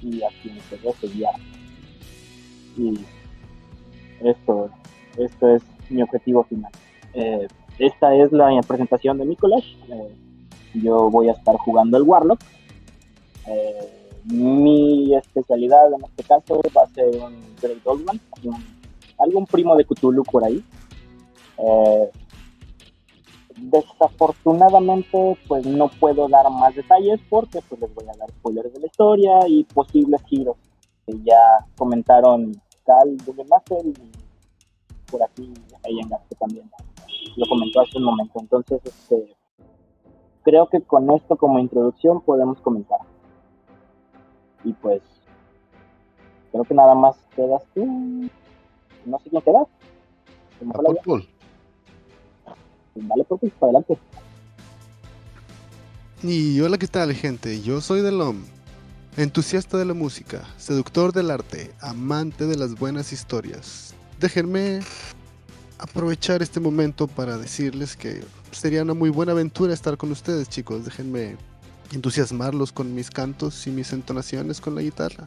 y 0.00 0.22
a 0.22 0.28
quien 0.42 0.58
se 0.62 0.78
deje 0.78 1.08
guiar. 1.08 1.34
Y 2.78 2.98
esto, 4.20 4.70
esto 5.18 5.48
es 5.54 5.62
mi 5.90 6.02
objetivo 6.02 6.44
final. 6.44 6.72
Eh, 7.14 7.48
esta 7.78 8.14
es 8.14 8.32
la 8.32 8.60
presentación 8.66 9.18
de 9.18 9.24
mi 9.24 9.36
Eh, 9.88 10.14
yo 10.74 11.10
voy 11.10 11.28
a 11.28 11.32
estar 11.32 11.56
jugando 11.56 11.96
el 11.96 12.04
Warlock. 12.04 12.40
Eh, 13.46 14.16
mi 14.24 15.14
especialidad 15.14 15.92
en 15.92 16.04
este 16.04 16.22
caso 16.24 16.60
va 16.76 16.82
a 16.82 16.94
ser 16.94 17.08
un 17.16 17.56
Great 17.60 17.86
Old 17.86 18.04
Man, 18.04 18.20
algún 19.18 19.46
primo 19.46 19.74
de 19.76 19.84
Cthulhu 19.84 20.22
por 20.24 20.44
ahí. 20.44 20.62
Desafortunadamente 23.56 25.36
pues 25.48 25.66
no 25.66 25.88
puedo 25.88 26.28
dar 26.28 26.50
más 26.50 26.74
detalles 26.74 27.20
porque 27.28 27.60
pues 27.68 27.80
les 27.80 27.94
voy 27.94 28.04
a 28.04 28.16
dar 28.16 28.30
spoilers 28.30 28.72
de 28.72 28.80
la 28.80 28.86
historia 28.86 29.48
y 29.48 29.64
posibles 29.64 30.22
giros 30.26 30.56
que 31.06 31.14
ya 31.24 31.66
comentaron 31.76 32.52
Cal 32.84 33.16
Master 33.48 33.86
y 33.86 33.94
por 35.10 35.22
aquí 35.22 35.52
en 35.84 36.08
que 36.08 36.34
también 36.38 36.70
lo 37.36 37.46
comentó 37.46 37.80
hace 37.80 37.98
un 37.98 38.04
momento 38.04 38.40
entonces 38.40 38.80
este 38.84 39.36
creo 40.42 40.68
que 40.68 40.80
con 40.82 41.10
esto 41.10 41.36
como 41.36 41.58
introducción 41.58 42.20
podemos 42.22 42.60
comenzar 42.60 43.00
y 44.64 44.72
pues 44.74 45.02
creo 46.52 46.64
que 46.64 46.74
nada 46.74 46.94
más 46.94 47.16
quedas 47.34 47.62
tú 47.74 47.84
no 49.06 49.18
sé 49.20 49.30
quién 49.30 49.42
queda 49.42 49.66
Vale, 52.94 53.24
pues, 53.24 53.52
adelante. 53.60 53.98
Y 56.22 56.60
hola, 56.60 56.76
¿qué 56.76 56.86
tal, 56.86 57.14
gente? 57.14 57.62
Yo 57.62 57.80
soy 57.80 58.02
Delom, 58.02 58.44
entusiasta 59.16 59.78
de 59.78 59.86
la 59.86 59.94
música, 59.94 60.44
seductor 60.58 61.12
del 61.12 61.30
arte, 61.30 61.70
amante 61.80 62.46
de 62.46 62.56
las 62.56 62.78
buenas 62.78 63.12
historias. 63.12 63.94
Déjenme 64.18 64.80
aprovechar 65.80 66.42
este 66.42 66.60
momento 66.60 67.06
para 67.08 67.38
decirles 67.38 67.96
que 67.96 68.22
sería 68.52 68.82
una 68.82 68.94
muy 68.94 69.10
buena 69.10 69.32
aventura 69.32 69.72
estar 69.72 69.96
con 69.96 70.12
ustedes, 70.12 70.48
chicos. 70.48 70.84
Déjenme 70.84 71.36
entusiasmarlos 71.92 72.72
con 72.72 72.94
mis 72.94 73.10
cantos 73.10 73.66
y 73.66 73.70
mis 73.70 73.92
entonaciones 73.92 74.60
con 74.60 74.74
la 74.74 74.82
guitarra. 74.82 75.24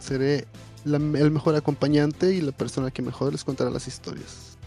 Seré 0.00 0.46
el 0.84 1.30
mejor 1.30 1.54
acompañante 1.54 2.34
y 2.34 2.40
la 2.40 2.52
persona 2.52 2.90
que 2.90 3.02
mejor 3.02 3.32
les 3.32 3.44
contará 3.44 3.70
las 3.70 3.86
historias. 3.86 4.58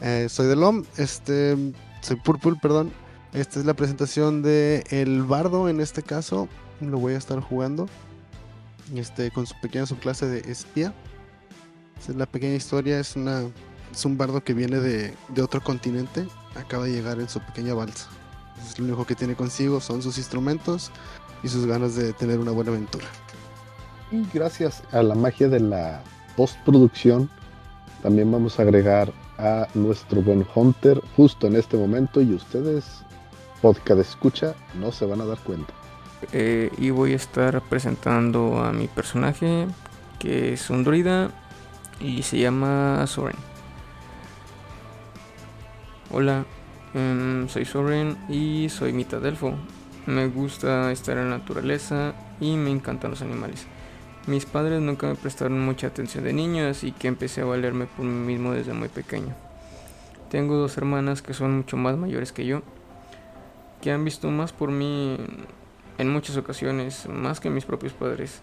Eh, 0.00 0.28
soy 0.28 0.46
Delom, 0.46 0.84
este, 0.96 1.56
soy 2.02 2.16
Purple, 2.16 2.56
perdón. 2.60 2.92
Esta 3.32 3.58
es 3.58 3.66
la 3.66 3.74
presentación 3.74 4.42
de 4.42 4.84
El 4.90 5.22
Bardo 5.22 5.68
en 5.68 5.80
este 5.80 6.02
caso. 6.02 6.48
Lo 6.80 6.98
voy 6.98 7.14
a 7.14 7.18
estar 7.18 7.40
jugando. 7.40 7.88
Este, 8.94 9.30
con 9.30 9.46
su 9.46 9.54
pequeña 9.60 9.86
subclase 9.86 10.26
de 10.26 10.52
espía. 10.52 10.94
Es 11.98 12.14
la 12.14 12.26
pequeña 12.26 12.54
historia, 12.54 13.00
es 13.00 13.16
una. 13.16 13.42
Es 13.92 14.04
un 14.04 14.18
bardo 14.18 14.42
que 14.42 14.54
viene 14.54 14.80
de, 14.80 15.14
de 15.28 15.42
otro 15.42 15.62
continente. 15.62 16.26
Acaba 16.56 16.84
de 16.84 16.92
llegar 16.92 17.20
en 17.20 17.28
su 17.28 17.40
pequeña 17.40 17.74
balsa. 17.74 18.08
Es 18.62 18.78
lo 18.78 18.84
único 18.86 19.06
que 19.06 19.14
tiene 19.14 19.34
consigo 19.34 19.80
son 19.80 20.02
sus 20.02 20.18
instrumentos 20.18 20.90
y 21.42 21.48
sus 21.48 21.66
ganas 21.66 21.94
de 21.94 22.12
tener 22.12 22.38
una 22.38 22.50
buena 22.50 22.70
aventura. 22.70 23.06
Y 24.10 24.24
gracias 24.32 24.82
a 24.92 25.02
la 25.02 25.14
magia 25.14 25.48
de 25.48 25.60
la 25.60 26.02
postproducción, 26.36 27.28
también 28.02 28.30
vamos 28.30 28.58
a 28.58 28.62
agregar 28.62 29.12
a 29.38 29.66
nuestro 29.74 30.22
buen 30.22 30.46
Hunter 30.54 31.00
justo 31.16 31.46
en 31.46 31.56
este 31.56 31.76
momento 31.76 32.20
y 32.20 32.34
ustedes, 32.34 32.84
podcast 33.60 34.00
escucha, 34.00 34.54
no 34.74 34.92
se 34.92 35.06
van 35.06 35.20
a 35.20 35.24
dar 35.24 35.38
cuenta. 35.38 35.72
Eh, 36.32 36.70
y 36.78 36.90
voy 36.90 37.12
a 37.12 37.16
estar 37.16 37.60
presentando 37.62 38.62
a 38.62 38.72
mi 38.72 38.88
personaje, 38.88 39.66
que 40.18 40.52
es 40.52 40.70
un 40.70 40.84
druida 40.84 41.30
y 42.00 42.22
se 42.22 42.38
llama 42.38 43.06
Soren. 43.06 43.36
Hola, 46.10 46.44
em, 46.94 47.48
soy 47.48 47.64
Soren 47.64 48.16
y 48.28 48.68
soy 48.68 48.92
mitad 48.92 49.24
elfo. 49.24 49.54
Me 50.06 50.28
gusta 50.28 50.92
estar 50.92 51.16
en 51.16 51.30
la 51.30 51.38
naturaleza 51.38 52.14
y 52.40 52.56
me 52.56 52.70
encantan 52.70 53.10
los 53.10 53.22
animales. 53.22 53.66
Mis 54.26 54.46
padres 54.46 54.80
nunca 54.80 55.06
me 55.06 55.16
prestaron 55.16 55.64
mucha 55.64 55.88
atención 55.88 56.24
de 56.24 56.32
niño, 56.32 56.66
así 56.66 56.92
que 56.92 57.08
empecé 57.08 57.42
a 57.42 57.46
valerme 57.46 57.86
por 57.86 58.04
mí 58.06 58.26
mismo 58.34 58.52
desde 58.52 58.72
muy 58.72 58.88
pequeño. 58.88 59.34
Tengo 60.30 60.56
dos 60.56 60.76
hermanas 60.78 61.20
que 61.20 61.34
son 61.34 61.56
mucho 61.56 61.76
más 61.76 61.96
mayores 61.96 62.32
que 62.32 62.46
yo, 62.46 62.62
que 63.80 63.92
han 63.92 64.04
visto 64.04 64.30
más 64.30 64.52
por 64.52 64.70
mí 64.70 65.18
en 65.98 66.10
muchas 66.10 66.36
ocasiones, 66.36 67.06
más 67.08 67.40
que 67.40 67.50
mis 67.50 67.64
propios 67.64 67.92
padres. 67.92 68.40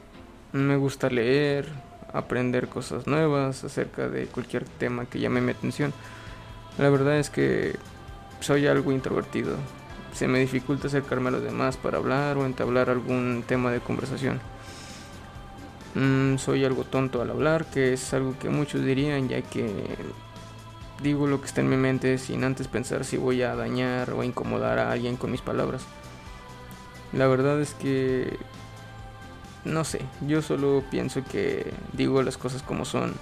Me 0.54 0.78
gusta 0.78 1.10
leer, 1.10 1.68
aprender 2.14 2.68
cosas 2.68 3.08
nuevas 3.08 3.64
acerca 3.64 4.10
de 4.10 4.28
cualquier 4.28 4.66
tema 4.66 5.06
que 5.06 5.20
llame 5.20 5.42
mi 5.42 5.52
atención. 5.52 5.94
La 6.78 6.90
verdad 6.90 7.18
es 7.18 7.30
que 7.30 7.76
soy 8.40 8.68
algo 8.68 8.92
introvertido. 8.92 9.56
Se 10.14 10.28
me 10.28 10.40
dificulta 10.40 10.88
acercarme 10.88 11.30
a 11.30 11.32
los 11.32 11.44
demás 11.44 11.78
para 11.78 11.98
hablar 11.98 12.38
o 12.38 12.46
entablar 12.46 12.90
algún 12.90 13.44
tema 13.48 13.72
de 13.72 13.80
conversación. 13.80 14.42
Mm, 15.96 16.38
soy 16.38 16.64
algo 16.64 16.84
tonto 16.84 17.22
al 17.22 17.32
hablar, 17.32 17.66
que 17.66 17.94
es 17.94 18.14
algo 18.14 18.38
que 18.40 18.50
muchos 18.50 18.84
dirían, 18.84 19.28
ya 19.28 19.42
que 19.42 19.70
digo 21.02 21.28
lo 21.28 21.42
que 21.42 21.48
está 21.48 21.62
en 21.62 21.70
mi 21.70 21.78
mente 21.78 22.18
sin 22.18 22.44
antes 22.44 22.68
pensar 22.68 23.04
si 23.04 23.18
voy 23.18 23.42
a 23.42 23.56
dañar 23.56 24.12
o 24.12 24.24
incomodar 24.24 24.80
a 24.80 24.92
alguien 24.92 25.18
con 25.18 25.32
mis 25.32 25.42
palabras. 25.42 25.84
La 27.14 27.28
verdad 27.28 27.60
es 27.60 27.74
que 27.74 28.38
no 29.66 29.84
sé, 29.84 30.02
yo 30.28 30.42
solo 30.42 30.84
pienso 30.90 31.24
que 31.24 31.72
digo 31.94 32.24
las 32.24 32.38
cosas 32.38 32.64
como 32.64 32.86
son, 32.86 33.14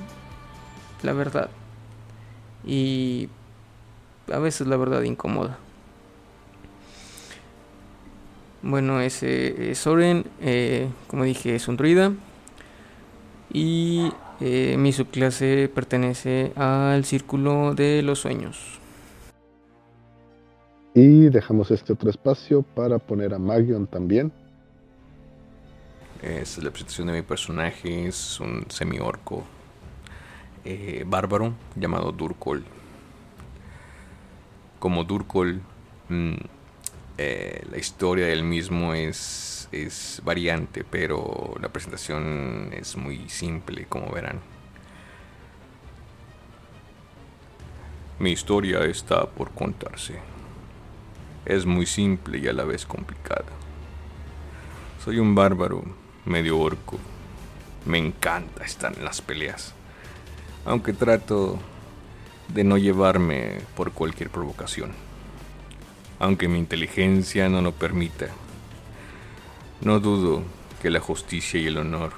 la 1.03 1.13
verdad. 1.13 1.49
Y 2.65 3.29
a 4.31 4.39
veces 4.39 4.67
la 4.67 4.77
verdad 4.77 5.01
incomoda. 5.03 5.57
Bueno, 8.61 8.99
ese 8.99 9.71
es 9.71 9.79
Soren, 9.79 10.25
eh, 10.41 10.89
como 11.07 11.23
dije, 11.23 11.55
es 11.55 11.67
un 11.67 11.77
druida. 11.77 12.11
Y 13.51 14.11
eh, 14.41 14.75
mi 14.77 14.91
subclase 14.91 15.69
pertenece 15.73 16.51
al 16.55 17.05
círculo 17.05 17.73
de 17.73 18.01
los 18.01 18.19
sueños. 18.19 18.79
Y 20.93 21.29
dejamos 21.29 21.71
este 21.71 21.93
otro 21.93 22.09
espacio 22.09 22.61
para 22.61 22.99
poner 22.99 23.33
a 23.33 23.39
Magion 23.39 23.87
también. 23.87 24.31
Es 26.21 26.57
la 26.57 26.69
presentación 26.69 27.07
de 27.07 27.13
mi 27.13 27.21
personaje, 27.21 28.07
es 28.07 28.41
un 28.41 28.65
semi-orco 28.69 29.45
eh, 30.65 31.05
bárbaro 31.07 31.53
llamado 31.77 32.11
Durkol. 32.11 32.65
Como 34.79 35.05
Durkol, 35.05 35.61
mm, 36.09 36.35
eh, 37.17 37.65
la 37.71 37.77
historia 37.77 38.27
del 38.27 38.43
mismo 38.43 38.93
es, 38.93 39.69
es 39.71 40.21
variante, 40.25 40.83
pero 40.83 41.55
la 41.61 41.69
presentación 41.69 42.71
es 42.73 42.97
muy 42.97 43.29
simple, 43.29 43.85
como 43.85 44.11
verán. 44.11 44.41
Mi 48.19 48.31
historia 48.31 48.83
está 48.83 49.29
por 49.29 49.51
contarse. 49.51 50.19
Es 51.45 51.65
muy 51.65 51.85
simple 51.85 52.39
y 52.39 52.47
a 52.49 52.53
la 52.53 52.65
vez 52.65 52.85
complicada. 52.85 53.45
Soy 55.03 55.19
un 55.19 55.33
bárbaro, 55.33 55.83
medio 56.25 56.59
orco. 56.59 56.97
Me 57.85 57.97
encanta 57.97 58.63
estar 58.63 58.97
en 58.97 59.05
las 59.05 59.21
peleas. 59.21 59.73
Aunque 60.65 60.93
trato 60.93 61.59
de 62.47 62.63
no 62.63 62.77
llevarme 62.77 63.61
por 63.75 63.91
cualquier 63.91 64.29
provocación. 64.29 64.91
Aunque 66.19 66.47
mi 66.47 66.59
inteligencia 66.59 67.49
no 67.49 67.61
lo 67.61 67.71
permita. 67.71 68.27
No 69.81 69.99
dudo 69.99 70.43
que 70.81 70.89
la 70.89 70.99
justicia 70.99 71.59
y 71.59 71.67
el 71.67 71.77
honor, 71.77 72.13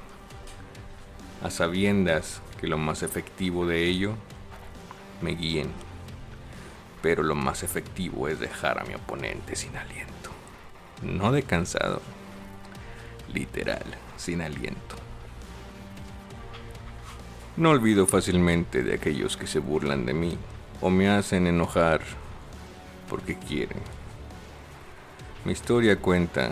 a 1.43 1.49
sabiendas 1.49 2.41
que 2.59 2.67
lo 2.67 2.77
más 2.77 3.03
efectivo 3.03 3.65
de 3.65 3.85
ello, 3.85 4.13
me 5.21 5.31
guíen 5.31 5.69
pero 7.01 7.23
lo 7.23 7.35
más 7.35 7.63
efectivo 7.63 8.27
es 8.27 8.39
dejar 8.39 8.79
a 8.79 8.83
mi 8.83 8.93
oponente 8.93 9.55
sin 9.55 9.75
aliento. 9.75 10.29
No 11.01 11.31
de 11.31 11.43
cansado, 11.43 12.01
literal, 13.33 13.85
sin 14.17 14.41
aliento. 14.41 14.95
No 17.57 17.69
olvido 17.69 18.07
fácilmente 18.07 18.83
de 18.83 18.95
aquellos 18.95 19.37
que 19.37 19.47
se 19.47 19.59
burlan 19.59 20.05
de 20.05 20.13
mí 20.13 20.37
o 20.79 20.89
me 20.89 21.09
hacen 21.09 21.47
enojar 21.47 22.01
porque 23.09 23.37
quieren. 23.37 23.79
Mi 25.43 25.51
historia 25.51 25.97
cuenta 25.97 26.51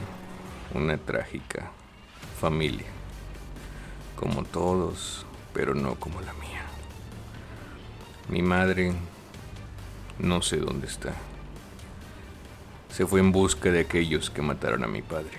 una 0.74 0.98
trágica 0.98 1.72
familia, 2.40 2.88
como 4.16 4.44
todos, 4.44 5.26
pero 5.54 5.74
no 5.74 5.96
como 5.96 6.22
la 6.22 6.34
mía. 6.34 6.66
Mi 8.28 8.42
madre 8.42 8.94
no 10.20 10.42
sé 10.42 10.58
dónde 10.58 10.88
está. 10.88 11.14
Se 12.92 13.06
fue 13.06 13.20
en 13.20 13.32
busca 13.32 13.72
de 13.72 13.80
aquellos 13.80 14.30
que 14.30 14.42
mataron 14.42 14.84
a 14.84 14.88
mi 14.88 15.02
padre. 15.02 15.38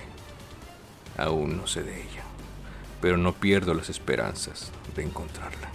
Aún 1.17 1.57
no 1.57 1.67
sé 1.67 1.83
de 1.83 2.01
ella, 2.01 2.23
pero 3.01 3.17
no 3.17 3.33
pierdo 3.33 3.75
las 3.75 3.91
esperanzas 3.91 4.71
de 4.95 5.03
encontrarla. 5.03 5.71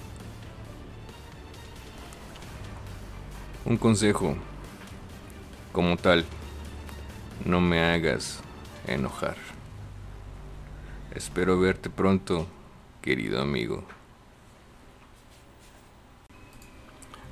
Un 3.66 3.78
consejo, 3.78 4.36
como 5.72 5.98
tal, 5.98 6.26
no 7.46 7.62
me 7.62 7.84
hagas 7.84 8.40
enojar. 8.88 9.38
Espero 11.14 11.60
verte 11.60 11.90
pronto, 11.90 12.48
querido 13.02 13.42
amigo. 13.42 13.84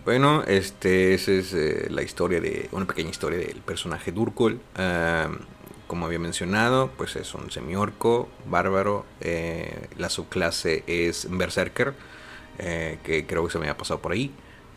Bueno, 0.05 0.43
este, 0.43 1.13
esa 1.13 1.31
es 1.31 1.53
eh, 1.53 1.87
la 1.89 2.01
historia 2.01 2.41
de, 2.41 2.67
una 2.73 2.85
pequeña 2.85 3.09
historia 3.09 3.39
del 3.39 3.61
personaje 3.61 4.11
Durkol. 4.11 4.59
Como 5.93 6.07
había 6.07 6.17
mencionado, 6.17 6.89
pues 6.97 7.15
es 7.17 7.35
un 7.35 7.51
semiorco, 7.51 8.27
bárbaro. 8.47 9.05
Eh, 9.21 9.89
la 9.95 10.09
subclase 10.09 10.83
es 10.87 11.27
Berserker, 11.29 11.93
eh, 12.57 12.97
que 13.03 13.27
creo 13.27 13.45
que 13.45 13.51
se 13.51 13.59
me 13.59 13.69
ha 13.69 13.77
pasado 13.77 14.01
por 14.01 14.11
ahí 14.11 14.31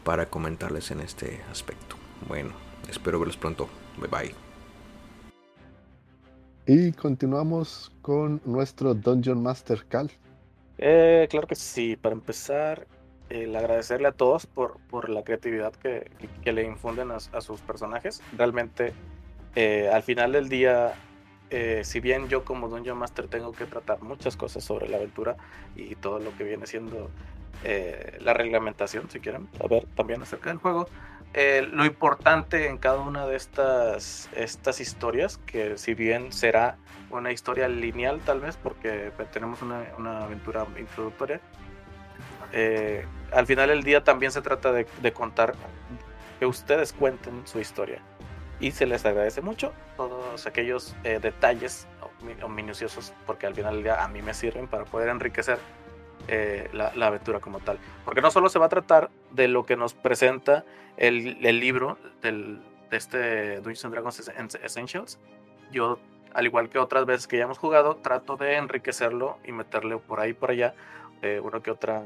para 0.04 0.26
comentarles 0.26 0.90
en 0.90 1.00
este 1.00 1.40
aspecto. 1.50 1.96
Bueno, 2.28 2.52
espero 2.90 3.18
verlos 3.18 3.38
pronto. 3.38 3.66
Bye 3.96 4.10
bye. 4.10 4.34
Y 6.66 6.92
continuamos 6.92 7.90
con 8.02 8.42
nuestro 8.44 8.92
Dungeon 8.92 9.42
Master 9.42 9.86
Cal. 9.88 10.10
claro 10.76 11.46
que 11.46 11.54
sí, 11.54 11.96
para 11.96 12.14
empezar, 12.14 12.86
el 13.30 13.56
agradecerle 13.56 14.08
a 14.08 14.12
todos 14.12 14.44
por, 14.44 14.76
por 14.90 15.08
la 15.08 15.24
creatividad 15.24 15.72
que, 15.72 16.10
que, 16.42 16.52
le 16.52 16.64
infunden 16.64 17.10
a, 17.10 17.40
sus 17.40 17.62
personajes. 17.62 18.20
Realmente, 18.36 18.92
eh, 19.56 19.90
al 19.92 20.02
final 20.02 20.32
del 20.32 20.48
día, 20.48 20.92
eh, 21.50 21.80
si 21.82 22.00
bien 22.00 22.28
yo 22.28 22.44
como 22.44 22.68
Dungeon 22.68 22.98
Master 22.98 23.26
tengo 23.26 23.52
que 23.52 23.64
tratar 23.64 24.02
muchas 24.02 24.36
cosas 24.36 24.62
sobre 24.62 24.88
la 24.88 24.98
aventura 24.98 25.36
y 25.74 25.94
todo 25.94 26.18
lo 26.18 26.36
que 26.36 26.44
viene 26.44 26.66
siendo 26.66 27.10
eh, 27.64 28.18
la 28.20 28.34
reglamentación, 28.34 29.08
si 29.10 29.18
quieren, 29.18 29.48
a 29.58 29.66
ver 29.66 29.86
también 29.96 30.20
acerca 30.20 30.50
del 30.50 30.58
juego, 30.58 30.88
lo 31.72 31.84
importante 31.84 32.66
en 32.66 32.78
cada 32.78 33.00
una 33.00 33.26
de 33.26 33.36
estas, 33.36 34.30
estas 34.34 34.80
historias, 34.80 35.38
que 35.38 35.76
si 35.76 35.92
bien 35.92 36.32
será 36.32 36.78
una 37.10 37.30
historia 37.30 37.68
lineal 37.68 38.20
tal 38.20 38.40
vez, 38.40 38.56
porque 38.56 39.10
tenemos 39.32 39.60
una, 39.60 39.84
una 39.98 40.24
aventura 40.24 40.66
introductoria, 40.78 41.40
al 43.32 43.46
final 43.46 43.68
del 43.68 43.82
día 43.82 44.04
también 44.04 44.32
se 44.32 44.40
trata 44.40 44.72
de, 44.72 44.86
contar 45.12 45.54
que 46.38 46.46
ustedes 46.46 46.92
cuenten 46.92 47.46
su 47.46 47.60
historia. 47.60 48.00
Y 48.58 48.70
se 48.70 48.86
les 48.86 49.04
agradece 49.04 49.42
mucho 49.42 49.72
todos 49.96 50.46
aquellos 50.46 50.96
eh, 51.04 51.18
detalles 51.20 51.86
minuciosos, 52.48 53.12
porque 53.26 53.46
al 53.46 53.54
final 53.54 53.74
del 53.74 53.82
día 53.84 54.02
a 54.02 54.08
mí 54.08 54.22
me 54.22 54.32
sirven 54.32 54.66
para 54.66 54.84
poder 54.84 55.10
enriquecer 55.10 55.58
eh, 56.28 56.68
la, 56.72 56.90
aventura 57.06 57.40
como 57.40 57.60
tal. 57.60 57.78
Porque 58.04 58.22
no 58.22 58.30
solo 58.30 58.48
se 58.48 58.58
va 58.58 58.66
a 58.66 58.70
tratar 58.70 59.10
de 59.32 59.48
lo 59.48 59.66
que 59.66 59.76
nos 59.76 59.94
presenta 59.94 60.64
el, 60.96 61.40
libro 61.60 61.98
del, 62.22 62.62
de 62.90 62.96
este 62.96 63.60
Dungeons 63.60 63.92
Dragons 63.92 64.32
Essentials. 64.62 65.18
Yo, 65.70 65.98
al 66.32 66.46
igual 66.46 66.70
que 66.70 66.78
otras 66.78 67.04
veces 67.04 67.26
que 67.26 67.36
ya 67.36 67.44
hemos 67.44 67.58
jugado, 67.58 67.96
trato 67.96 68.36
de 68.36 68.56
enriquecerlo 68.56 69.38
y 69.44 69.52
meterle 69.52 69.98
por 69.98 70.20
ahí 70.20 70.32
por 70.32 70.50
allá 70.50 70.74
uno 71.42 71.60
que 71.60 71.72
otra 71.72 72.04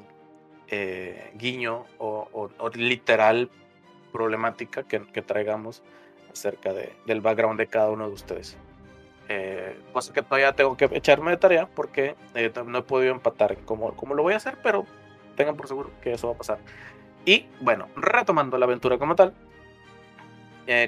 eh, 0.72 1.32
guiño 1.34 1.84
o, 1.98 2.48
literal 2.74 3.50
problemática 4.12 4.84
que, 4.84 5.00
traigamos 5.20 5.82
acerca 6.32 6.72
del 6.72 7.20
background 7.20 7.58
de 7.58 7.66
cada 7.66 7.90
uno 7.90 8.08
de 8.08 8.14
ustedes. 8.14 8.56
Eh, 9.28 9.78
cosa 9.92 10.12
que 10.12 10.22
todavía 10.22 10.52
tengo 10.52 10.76
que 10.76 10.86
echarme 10.92 11.30
de 11.30 11.36
tarea 11.36 11.66
porque 11.66 12.16
eh, 12.34 12.52
no 12.66 12.78
he 12.78 12.82
podido 12.82 13.12
empatar 13.12 13.56
como, 13.58 13.94
como 13.94 14.14
lo 14.14 14.22
voy 14.22 14.34
a 14.34 14.38
hacer, 14.38 14.58
pero 14.62 14.86
tengan 15.36 15.56
por 15.56 15.68
seguro 15.68 15.90
que 16.02 16.12
eso 16.12 16.28
va 16.28 16.34
a 16.34 16.38
pasar. 16.38 16.58
Y 17.24 17.46
bueno, 17.60 17.88
retomando 17.96 18.58
la 18.58 18.66
aventura 18.66 18.98
como 18.98 19.14
tal, 19.14 19.34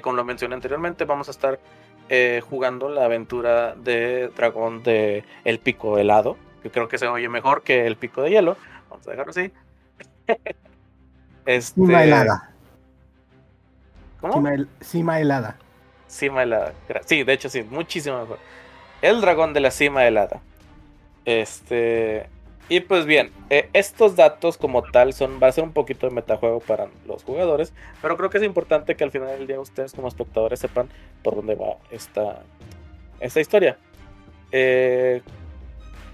como 0.01 0.15
lo 0.15 0.23
mencioné 0.23 0.55
anteriormente, 0.55 1.03
vamos 1.03 1.27
a 1.27 1.31
estar 1.31 1.59
jugando 2.49 2.89
la 2.89 3.05
aventura 3.05 3.75
de 3.75 4.29
dragón 4.29 4.81
de 4.81 5.25
El 5.43 5.59
Pico 5.59 5.97
Helado, 5.97 6.37
que 6.61 6.71
creo 6.71 6.87
que 6.87 6.97
se 6.97 7.07
oye 7.07 7.27
mejor 7.27 7.63
que 7.63 7.85
El 7.85 7.97
Pico 7.97 8.21
de 8.21 8.31
Hielo. 8.31 8.57
Vamos 8.89 9.07
a 9.07 9.11
dejarlo 9.11 9.31
así. 9.31 9.51
este... 11.45 11.75
Cima 11.75 12.03
helada. 12.03 12.52
¿Cómo? 14.23 14.41
Cima, 14.79 15.19
helada. 15.19 15.57
Cima 16.07 16.43
helada. 16.43 16.71
Sí, 17.03 17.23
de 17.23 17.33
hecho 17.33 17.49
sí, 17.49 17.63
muchísimo 17.63 18.21
mejor. 18.21 18.39
El 19.01 19.19
dragón 19.19 19.51
de 19.51 19.59
la 19.59 19.69
cima 19.69 20.07
helada. 20.07 20.39
Este. 21.25 22.29
Y 22.69 22.79
pues 22.79 23.05
bien, 23.05 23.33
eh, 23.49 23.69
estos 23.73 24.15
datos 24.15 24.57
como 24.57 24.81
tal 24.81 25.11
son, 25.11 25.41
va 25.43 25.47
a 25.47 25.51
ser 25.51 25.65
un 25.65 25.73
poquito 25.73 26.07
de 26.07 26.15
metajuego 26.15 26.61
para 26.61 26.87
los 27.05 27.25
jugadores, 27.25 27.73
pero 28.01 28.15
creo 28.15 28.29
que 28.29 28.37
es 28.37 28.45
importante 28.45 28.95
que 28.95 29.03
al 29.03 29.11
final 29.11 29.27
del 29.27 29.45
día 29.45 29.59
ustedes 29.59 29.91
como 29.91 30.07
espectadores 30.07 30.61
sepan 30.61 30.87
por 31.21 31.35
dónde 31.35 31.55
va 31.55 31.75
esta, 31.91 32.43
esta 33.19 33.41
historia. 33.41 33.77
Eh, 34.53 35.21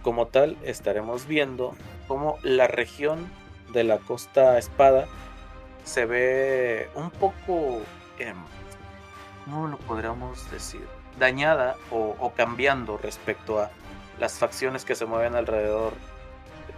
como 0.01 0.25
tal, 0.25 0.57
estaremos 0.63 1.27
viendo 1.27 1.75
cómo 2.07 2.39
la 2.41 2.65
región 2.65 3.29
de 3.71 3.83
la 3.83 3.99
costa 3.99 4.57
espada 4.57 5.07
se 5.83 6.05
ve 6.05 6.87
un 6.95 7.09
poco, 7.09 7.81
eh, 8.19 8.33
¿cómo 9.45 9.67
lo 9.67 9.77
podríamos 9.77 10.49
decir? 10.51 10.85
Dañada 11.17 11.75
o, 11.91 12.31
cambiando 12.35 12.97
respecto 12.97 13.59
a 13.59 13.71
las 14.19 14.37
facciones 14.37 14.85
que 14.85 14.95
se 14.95 15.05
mueven 15.05 15.35
alrededor 15.35 15.93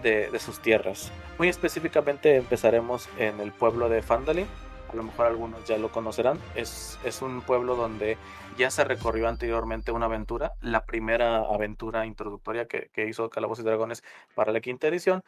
de, 0.02 0.40
sus 0.40 0.60
tierras. 0.60 1.12
Muy 1.38 1.50
específicamente 1.50 2.38
empezaremos 2.38 3.08
en 3.18 3.40
el 3.40 3.52
pueblo 3.52 3.90
de 3.90 4.02
Fandalin. 4.02 4.48
A 4.92 4.96
lo 4.96 5.04
mejor 5.04 5.28
algunos 5.28 5.64
ya 5.66 5.78
lo 5.78 5.92
conocerán. 5.92 6.40
Es, 6.56 7.00
es 7.04 7.22
un 7.22 7.42
pueblo 7.42 7.76
donde 7.76 8.18
ya 8.58 8.72
se 8.72 8.84
recorrió 8.84 9.28
anteriormente 9.28 9.92
una 9.92 10.08
aventura, 10.08 10.54
la 10.62 10.86
primera 10.86 11.38
aventura 11.38 12.06
introductoria 12.06 12.68
que, 12.68 12.90
que 12.94 13.08
hizo 13.08 13.30
Calabozos 13.30 13.64
y 13.64 13.68
Dragones 13.68 14.04
para 14.36 14.52
la 14.52 14.60
quinta 14.60 14.88
edición. 14.88 15.24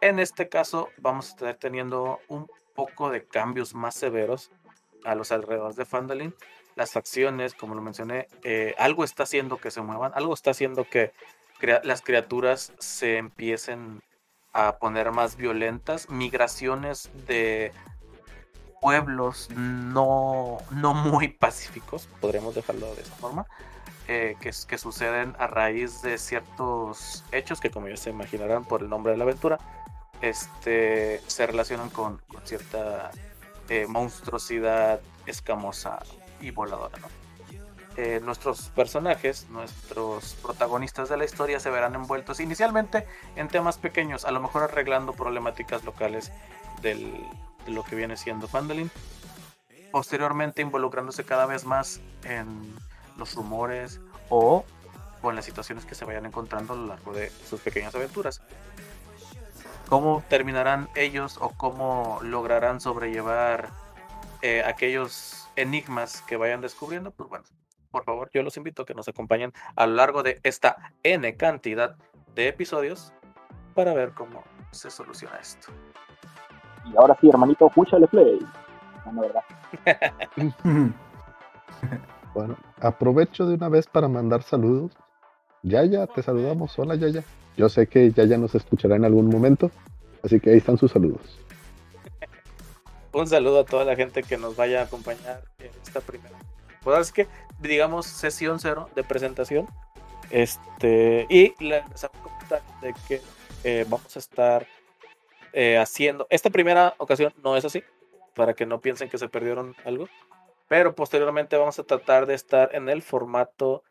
En 0.00 0.18
este 0.18 0.48
caso 0.48 0.88
vamos 0.98 1.26
a 1.26 1.30
estar 1.30 1.54
teniendo 1.56 2.20
un 2.28 2.48
poco 2.74 3.10
de 3.10 3.24
cambios 3.24 3.74
más 3.74 3.94
severos 3.94 4.50
a 5.04 5.14
los 5.14 5.32
alrededores 5.32 5.76
de 5.76 5.84
Fandalin. 5.84 6.34
las 6.74 6.92
facciones, 6.92 7.54
como 7.54 7.74
lo 7.74 7.82
mencioné, 7.82 8.28
eh, 8.44 8.74
algo 8.78 9.04
está 9.04 9.24
haciendo 9.24 9.58
que 9.58 9.70
se 9.70 9.82
muevan, 9.82 10.12
algo 10.14 10.32
está 10.32 10.52
haciendo 10.52 10.88
que 10.88 11.12
las 11.84 12.02
criaturas 12.02 12.72
se 12.78 13.18
empiecen 13.18 14.02
a 14.52 14.78
poner 14.78 15.12
más 15.12 15.36
violentas, 15.36 16.10
migraciones 16.10 17.10
de 17.26 17.72
pueblos 18.80 19.48
no, 19.50 20.58
no 20.70 20.94
muy 20.94 21.28
pacíficos, 21.28 22.08
podríamos 22.20 22.54
dejarlo 22.54 22.94
de 22.94 23.02
esa 23.02 23.14
forma, 23.14 23.46
eh, 24.08 24.34
que, 24.40 24.50
que, 24.66 24.78
suceden 24.78 25.36
a 25.38 25.46
raíz 25.46 26.02
de 26.02 26.18
ciertos 26.18 27.24
hechos 27.30 27.60
que 27.60 27.70
como 27.70 27.88
ya 27.88 27.96
se 27.96 28.10
imaginarán 28.10 28.64
por 28.64 28.82
el 28.82 28.88
nombre 28.88 29.12
de 29.12 29.18
la 29.18 29.24
aventura, 29.24 29.58
este, 30.22 31.20
se 31.26 31.46
relacionan 31.46 31.90
con, 31.90 32.20
cierta 32.44 33.10
eh, 33.68 33.86
monstruosidad 33.88 35.00
escamosa 35.26 36.00
y 36.40 36.50
voladora. 36.50 36.98
Eh, 37.96 38.20
nuestros 38.24 38.70
personajes, 38.70 39.48
nuestros 39.50 40.34
protagonistas 40.42 41.10
de 41.10 41.18
la 41.18 41.26
historia 41.26 41.60
se 41.60 41.68
verán 41.68 41.94
envueltos 41.94 42.40
inicialmente 42.40 43.06
en 43.36 43.48
temas 43.48 43.76
pequeños, 43.76 44.24
a 44.24 44.30
lo 44.30 44.40
mejor 44.40 44.62
arreglando 44.62 45.12
problemáticas 45.12 45.84
locales 45.84 46.32
del, 46.80 47.12
de 47.66 47.72
lo 47.72 47.84
que 47.84 47.94
viene 47.94 48.16
siendo 48.16 48.48
Fandolin. 48.48 48.90
Posteriormente 49.90 50.62
involucrándose 50.62 51.24
cada 51.24 51.44
vez 51.44 51.66
más 51.66 52.00
en 52.24 52.74
los 53.18 53.34
rumores 53.34 54.00
o 54.30 54.64
con 55.20 55.36
las 55.36 55.44
situaciones 55.44 55.84
que 55.84 55.94
se 55.94 56.06
vayan 56.06 56.24
encontrando 56.24 56.72
a 56.72 56.76
lo 56.76 56.86
largo 56.86 57.12
de 57.12 57.30
sus 57.48 57.60
pequeñas 57.60 57.94
aventuras. 57.94 58.40
¿Cómo 59.92 60.24
terminarán 60.30 60.88
ellos 60.94 61.36
o 61.38 61.50
cómo 61.50 62.18
lograrán 62.22 62.80
sobrellevar 62.80 63.68
eh, 64.40 64.62
aquellos 64.64 65.50
enigmas 65.54 66.22
que 66.22 66.38
vayan 66.38 66.62
descubriendo? 66.62 67.10
Pues 67.10 67.28
bueno, 67.28 67.44
por 67.90 68.02
favor, 68.04 68.30
yo 68.32 68.42
los 68.42 68.56
invito 68.56 68.80
a 68.80 68.86
que 68.86 68.94
nos 68.94 69.06
acompañen 69.08 69.52
a 69.76 69.86
lo 69.86 69.96
largo 69.96 70.22
de 70.22 70.40
esta 70.44 70.94
N 71.02 71.36
cantidad 71.36 71.94
de 72.34 72.48
episodios 72.48 73.12
para 73.74 73.92
ver 73.92 74.12
cómo 74.12 74.42
se 74.70 74.90
soluciona 74.90 75.36
esto. 75.36 75.70
Y 76.86 76.96
ahora 76.96 77.14
sí, 77.20 77.28
hermanito, 77.28 77.68
púchale 77.68 78.06
play. 78.06 78.38
No, 79.12 79.20
¿verdad? 79.20 79.42
bueno, 82.32 82.56
aprovecho 82.80 83.44
de 83.44 83.56
una 83.56 83.68
vez 83.68 83.86
para 83.86 84.08
mandar 84.08 84.42
saludos. 84.42 84.96
Yaya, 85.62 86.06
te 86.06 86.22
saludamos. 86.22 86.78
Hola, 86.78 86.94
Yaya. 86.94 87.22
Yo 87.56 87.68
sé 87.68 87.86
que 87.86 88.10
Yaya 88.10 88.38
nos 88.38 88.54
escuchará 88.54 88.96
en 88.96 89.04
algún 89.04 89.28
momento, 89.28 89.70
así 90.22 90.40
que 90.40 90.50
ahí 90.50 90.58
están 90.58 90.78
sus 90.78 90.92
saludos. 90.92 91.38
Un 93.12 93.26
saludo 93.26 93.60
a 93.60 93.64
toda 93.64 93.84
la 93.84 93.94
gente 93.94 94.22
que 94.22 94.38
nos 94.38 94.56
vaya 94.56 94.80
a 94.80 94.84
acompañar 94.84 95.42
en 95.58 95.70
esta 95.84 96.00
primera. 96.00 96.36
Pues 96.82 96.98
es 96.98 97.12
que, 97.12 97.28
digamos, 97.60 98.06
sesión 98.06 98.58
cero 98.58 98.88
de 98.94 99.04
presentación. 99.04 99.66
Este, 100.30 101.26
y 101.28 101.52
les 101.62 101.84
comentar 102.22 102.62
de 102.80 102.94
que 103.06 103.20
eh, 103.64 103.84
vamos 103.88 104.16
a 104.16 104.18
estar 104.18 104.66
eh, 105.52 105.76
haciendo. 105.76 106.26
Esta 106.30 106.48
primera 106.48 106.94
ocasión 106.96 107.34
no 107.44 107.56
es 107.56 107.66
así, 107.66 107.84
para 108.34 108.54
que 108.54 108.64
no 108.64 108.80
piensen 108.80 109.10
que 109.10 109.18
se 109.18 109.28
perdieron 109.28 109.76
algo. 109.84 110.08
Pero 110.68 110.94
posteriormente 110.94 111.58
vamos 111.58 111.78
a 111.78 111.82
tratar 111.82 112.24
de 112.24 112.34
estar 112.34 112.74
en 112.74 112.88
el 112.88 113.02
formato 113.02 113.84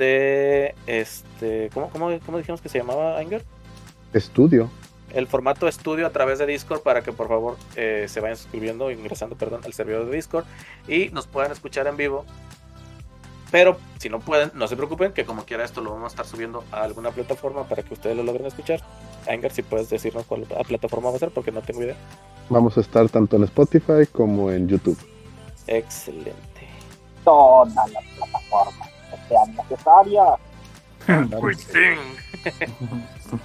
de 0.00 0.74
este. 0.86 1.70
¿Cómo, 1.72 1.90
cómo, 1.90 2.10
cómo 2.26 2.38
dijimos 2.38 2.60
que 2.60 2.68
se 2.68 2.78
llamaba 2.78 3.18
Anger? 3.18 3.44
Estudio. 4.12 4.68
El 5.12 5.26
formato 5.26 5.68
estudio 5.68 6.06
a 6.06 6.10
través 6.10 6.38
de 6.38 6.46
Discord 6.46 6.82
para 6.82 7.02
que 7.02 7.12
por 7.12 7.28
favor 7.28 7.56
eh, 7.76 8.06
se 8.08 8.20
vayan 8.20 8.36
suscribiendo, 8.36 8.90
ingresando, 8.90 9.36
perdón, 9.36 9.60
al 9.64 9.72
servidor 9.72 10.06
de 10.06 10.16
Discord 10.16 10.44
y 10.88 11.10
nos 11.10 11.26
puedan 11.26 11.52
escuchar 11.52 11.86
en 11.86 11.96
vivo. 11.96 12.24
Pero 13.50 13.76
si 13.98 14.08
no 14.08 14.20
pueden, 14.20 14.52
no 14.54 14.68
se 14.68 14.76
preocupen, 14.76 15.12
que 15.12 15.24
como 15.24 15.44
quiera 15.44 15.64
esto 15.64 15.80
lo 15.80 15.90
vamos 15.90 16.12
a 16.12 16.14
estar 16.14 16.26
subiendo 16.26 16.64
a 16.70 16.82
alguna 16.82 17.10
plataforma 17.10 17.64
para 17.64 17.82
que 17.82 17.94
ustedes 17.94 18.16
lo 18.16 18.22
logren 18.22 18.46
escuchar. 18.46 18.80
Anger, 19.28 19.52
si 19.52 19.62
puedes 19.62 19.90
decirnos 19.90 20.24
cuál 20.24 20.42
plataforma 20.42 21.10
va 21.10 21.16
a 21.16 21.18
ser, 21.18 21.30
porque 21.30 21.50
no 21.50 21.60
tengo 21.60 21.82
idea. 21.82 21.96
Vamos 22.48 22.78
a 22.78 22.80
estar 22.80 23.08
tanto 23.08 23.36
en 23.36 23.44
Spotify 23.44 24.06
como 24.12 24.50
en 24.52 24.68
YouTube. 24.68 24.98
Excelente. 25.66 26.34
Todas 27.24 27.74
las 27.74 28.04
plataformas 28.16 28.88
que 28.88 28.89
sean 29.30 29.56
necesarias. 29.56 30.38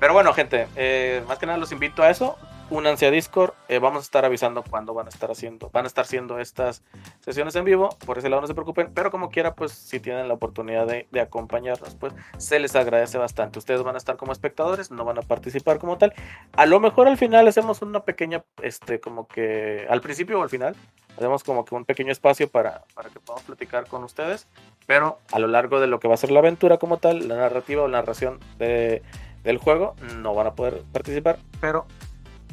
Pero 0.00 0.12
bueno, 0.12 0.34
gente, 0.34 0.66
eh, 0.74 1.22
más 1.28 1.38
que 1.38 1.46
nada 1.46 1.58
los 1.58 1.70
invito 1.70 2.02
a 2.02 2.10
eso 2.10 2.36
únanse 2.70 3.06
a 3.06 3.10
Discord. 3.10 3.52
Eh, 3.68 3.78
vamos 3.78 4.00
a 4.00 4.02
estar 4.02 4.24
avisando 4.24 4.62
cuándo 4.62 4.94
van 4.94 5.06
a 5.06 5.08
estar 5.08 5.30
haciendo, 5.30 5.70
van 5.70 5.84
a 5.84 5.88
estar 5.88 6.04
haciendo 6.04 6.38
estas 6.38 6.82
sesiones 7.20 7.54
en 7.56 7.64
vivo. 7.64 7.90
Por 8.04 8.18
ese 8.18 8.28
lado 8.28 8.42
no 8.42 8.46
se 8.46 8.54
preocupen, 8.54 8.92
pero 8.94 9.10
como 9.10 9.30
quiera, 9.30 9.54
pues 9.54 9.72
si 9.72 10.00
tienen 10.00 10.28
la 10.28 10.34
oportunidad 10.34 10.86
de, 10.86 11.08
acompañarnos, 11.20 11.94
pues 11.94 12.12
se 12.38 12.58
les 12.58 12.74
agradece 12.76 13.18
bastante. 13.18 13.58
Ustedes 13.58 13.82
van 13.82 13.94
a 13.94 13.98
estar 13.98 14.16
como 14.16 14.32
espectadores, 14.32 14.90
no 14.90 15.04
van 15.04 15.18
a 15.18 15.22
participar 15.22 15.78
como 15.78 15.98
tal. 15.98 16.14
A 16.52 16.66
lo 16.66 16.80
mejor 16.80 17.08
al 17.08 17.16
final 17.16 17.46
hacemos 17.48 17.82
una 17.82 18.00
pequeña, 18.00 18.44
este, 18.62 19.00
como 19.00 19.28
que 19.28 19.86
al 19.88 20.00
principio 20.00 20.40
o 20.40 20.42
al 20.42 20.50
final, 20.50 20.76
hacemos 21.16 21.44
como 21.44 21.64
que 21.64 21.74
un 21.74 21.84
pequeño 21.84 22.12
espacio 22.12 22.48
para, 22.48 22.84
para 22.94 23.10
que 23.10 23.20
podamos 23.20 23.44
platicar 23.44 23.86
con 23.86 24.04
ustedes. 24.04 24.46
Pero 24.86 25.18
a 25.32 25.38
lo 25.38 25.46
largo 25.46 25.80
de 25.80 25.86
lo 25.86 26.00
que 26.00 26.08
va 26.08 26.14
a 26.14 26.18
ser 26.18 26.30
la 26.30 26.40
aventura 26.40 26.78
como 26.78 26.98
tal, 26.98 27.28
la 27.28 27.36
narrativa 27.36 27.82
o 27.82 27.88
la 27.88 27.98
narración 27.98 28.40
de, 28.58 29.02
del 29.42 29.58
juego, 29.58 29.94
no 30.16 30.34
van 30.34 30.48
a 30.48 30.54
poder 30.54 30.82
participar, 30.92 31.38
pero 31.60 31.86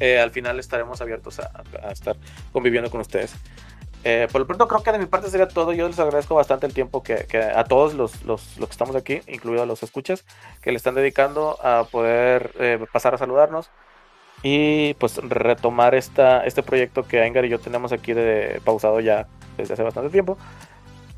eh, 0.00 0.18
al 0.18 0.30
final 0.30 0.58
estaremos 0.58 1.00
abiertos 1.00 1.40
a, 1.40 1.62
estar 1.90 2.16
conviviendo 2.52 2.90
con 2.90 3.00
ustedes. 3.00 3.34
Eh, 4.04 4.26
por 4.32 4.40
lo 4.40 4.46
pronto 4.48 4.66
creo 4.66 4.82
que 4.82 4.92
de 4.92 4.98
mi 4.98 5.06
parte 5.06 5.30
sería 5.30 5.46
todo. 5.46 5.72
Yo 5.72 5.86
les 5.86 5.98
agradezco 5.98 6.34
bastante 6.34 6.66
el 6.66 6.74
tiempo 6.74 7.02
que, 7.02 7.26
a 7.54 7.64
todos 7.64 7.94
los, 7.94 8.24
los, 8.24 8.42
que 8.56 8.64
estamos 8.64 8.96
aquí, 8.96 9.20
incluidos 9.28 9.66
los 9.66 9.82
escuchas, 9.82 10.24
que 10.60 10.70
le 10.70 10.76
están 10.76 10.94
dedicando 10.94 11.58
a 11.62 11.84
poder 11.84 12.52
eh, 12.58 12.84
pasar 12.92 13.14
a 13.14 13.18
saludarnos 13.18 13.70
y 14.42 14.94
pues 14.94 15.16
retomar 15.16 15.94
esta, 15.94 16.44
este 16.44 16.62
proyecto 16.62 17.04
que 17.04 17.22
Anger 17.22 17.44
y 17.44 17.48
yo 17.48 17.60
tenemos 17.60 17.92
aquí 17.92 18.12
de 18.12 18.60
pausado 18.64 19.00
ya 19.00 19.28
desde 19.56 19.74
hace 19.74 19.82
bastante 19.82 20.10
tiempo. 20.10 20.36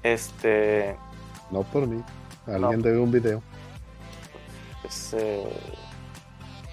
Este. 0.02 0.96
No 1.50 1.62
por 1.62 1.86
mí. 1.86 2.02
Alguien 2.46 2.82
debe 2.82 2.98
un 2.98 3.10
video. 3.10 3.42
Es 4.84 5.14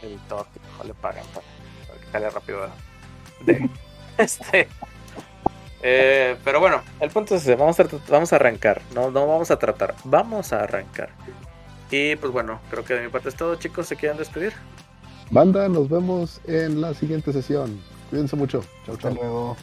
editor 0.01 0.45
que 0.53 0.87
le 0.87 0.93
pagan 0.93 1.25
para 1.33 1.45
sale 2.11 2.29
rápido. 2.29 2.67
De, 3.45 3.69
este. 4.17 4.67
Eh, 5.83 6.37
pero 6.43 6.59
bueno, 6.59 6.81
el 6.99 7.09
punto 7.09 7.35
es 7.35 7.41
ese, 7.41 7.55
vamos 7.55 7.79
a, 7.79 7.87
vamos 8.07 8.31
a 8.31 8.35
arrancar, 8.35 8.81
no, 8.93 9.09
no 9.09 9.25
vamos 9.25 9.49
a 9.49 9.57
tratar, 9.57 9.95
vamos 10.03 10.53
a 10.53 10.61
arrancar. 10.63 11.09
Y 11.89 12.15
pues 12.17 12.31
bueno, 12.31 12.59
creo 12.69 12.85
que 12.85 12.93
de 12.93 13.01
mi 13.01 13.09
parte 13.09 13.29
es 13.29 13.35
todo, 13.35 13.55
chicos, 13.55 13.87
¿se 13.87 13.95
quieren 13.95 14.17
despedir? 14.17 14.53
Banda, 15.31 15.69
nos 15.69 15.87
vemos 15.87 16.41
en 16.45 16.81
la 16.81 16.93
siguiente 16.93 17.31
sesión. 17.31 17.81
Cuídense 18.09 18.35
mucho. 18.35 18.61
Chao, 18.85 18.97
chao. 18.97 19.55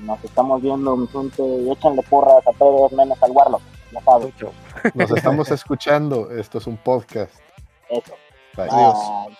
Nos 0.00 0.24
estamos 0.24 0.60
viendo, 0.60 0.96
mi 0.96 1.06
gente, 1.06 1.40
y 1.40 1.70
échanle 1.70 2.02
porras 2.02 2.44
a 2.48 2.52
todos 2.58 2.90
menos 2.92 3.22
al 3.22 3.30
Warlock, 3.30 3.62
ya 3.92 4.00
sabes. 4.02 4.34
Nos 4.94 5.10
estamos 5.12 5.50
escuchando, 5.52 6.32
esto 6.32 6.58
es 6.58 6.66
un 6.66 6.76
podcast. 6.76 7.32
Eso. 7.88 8.14
Bye. 8.56 8.66
Bye. 8.66 9.36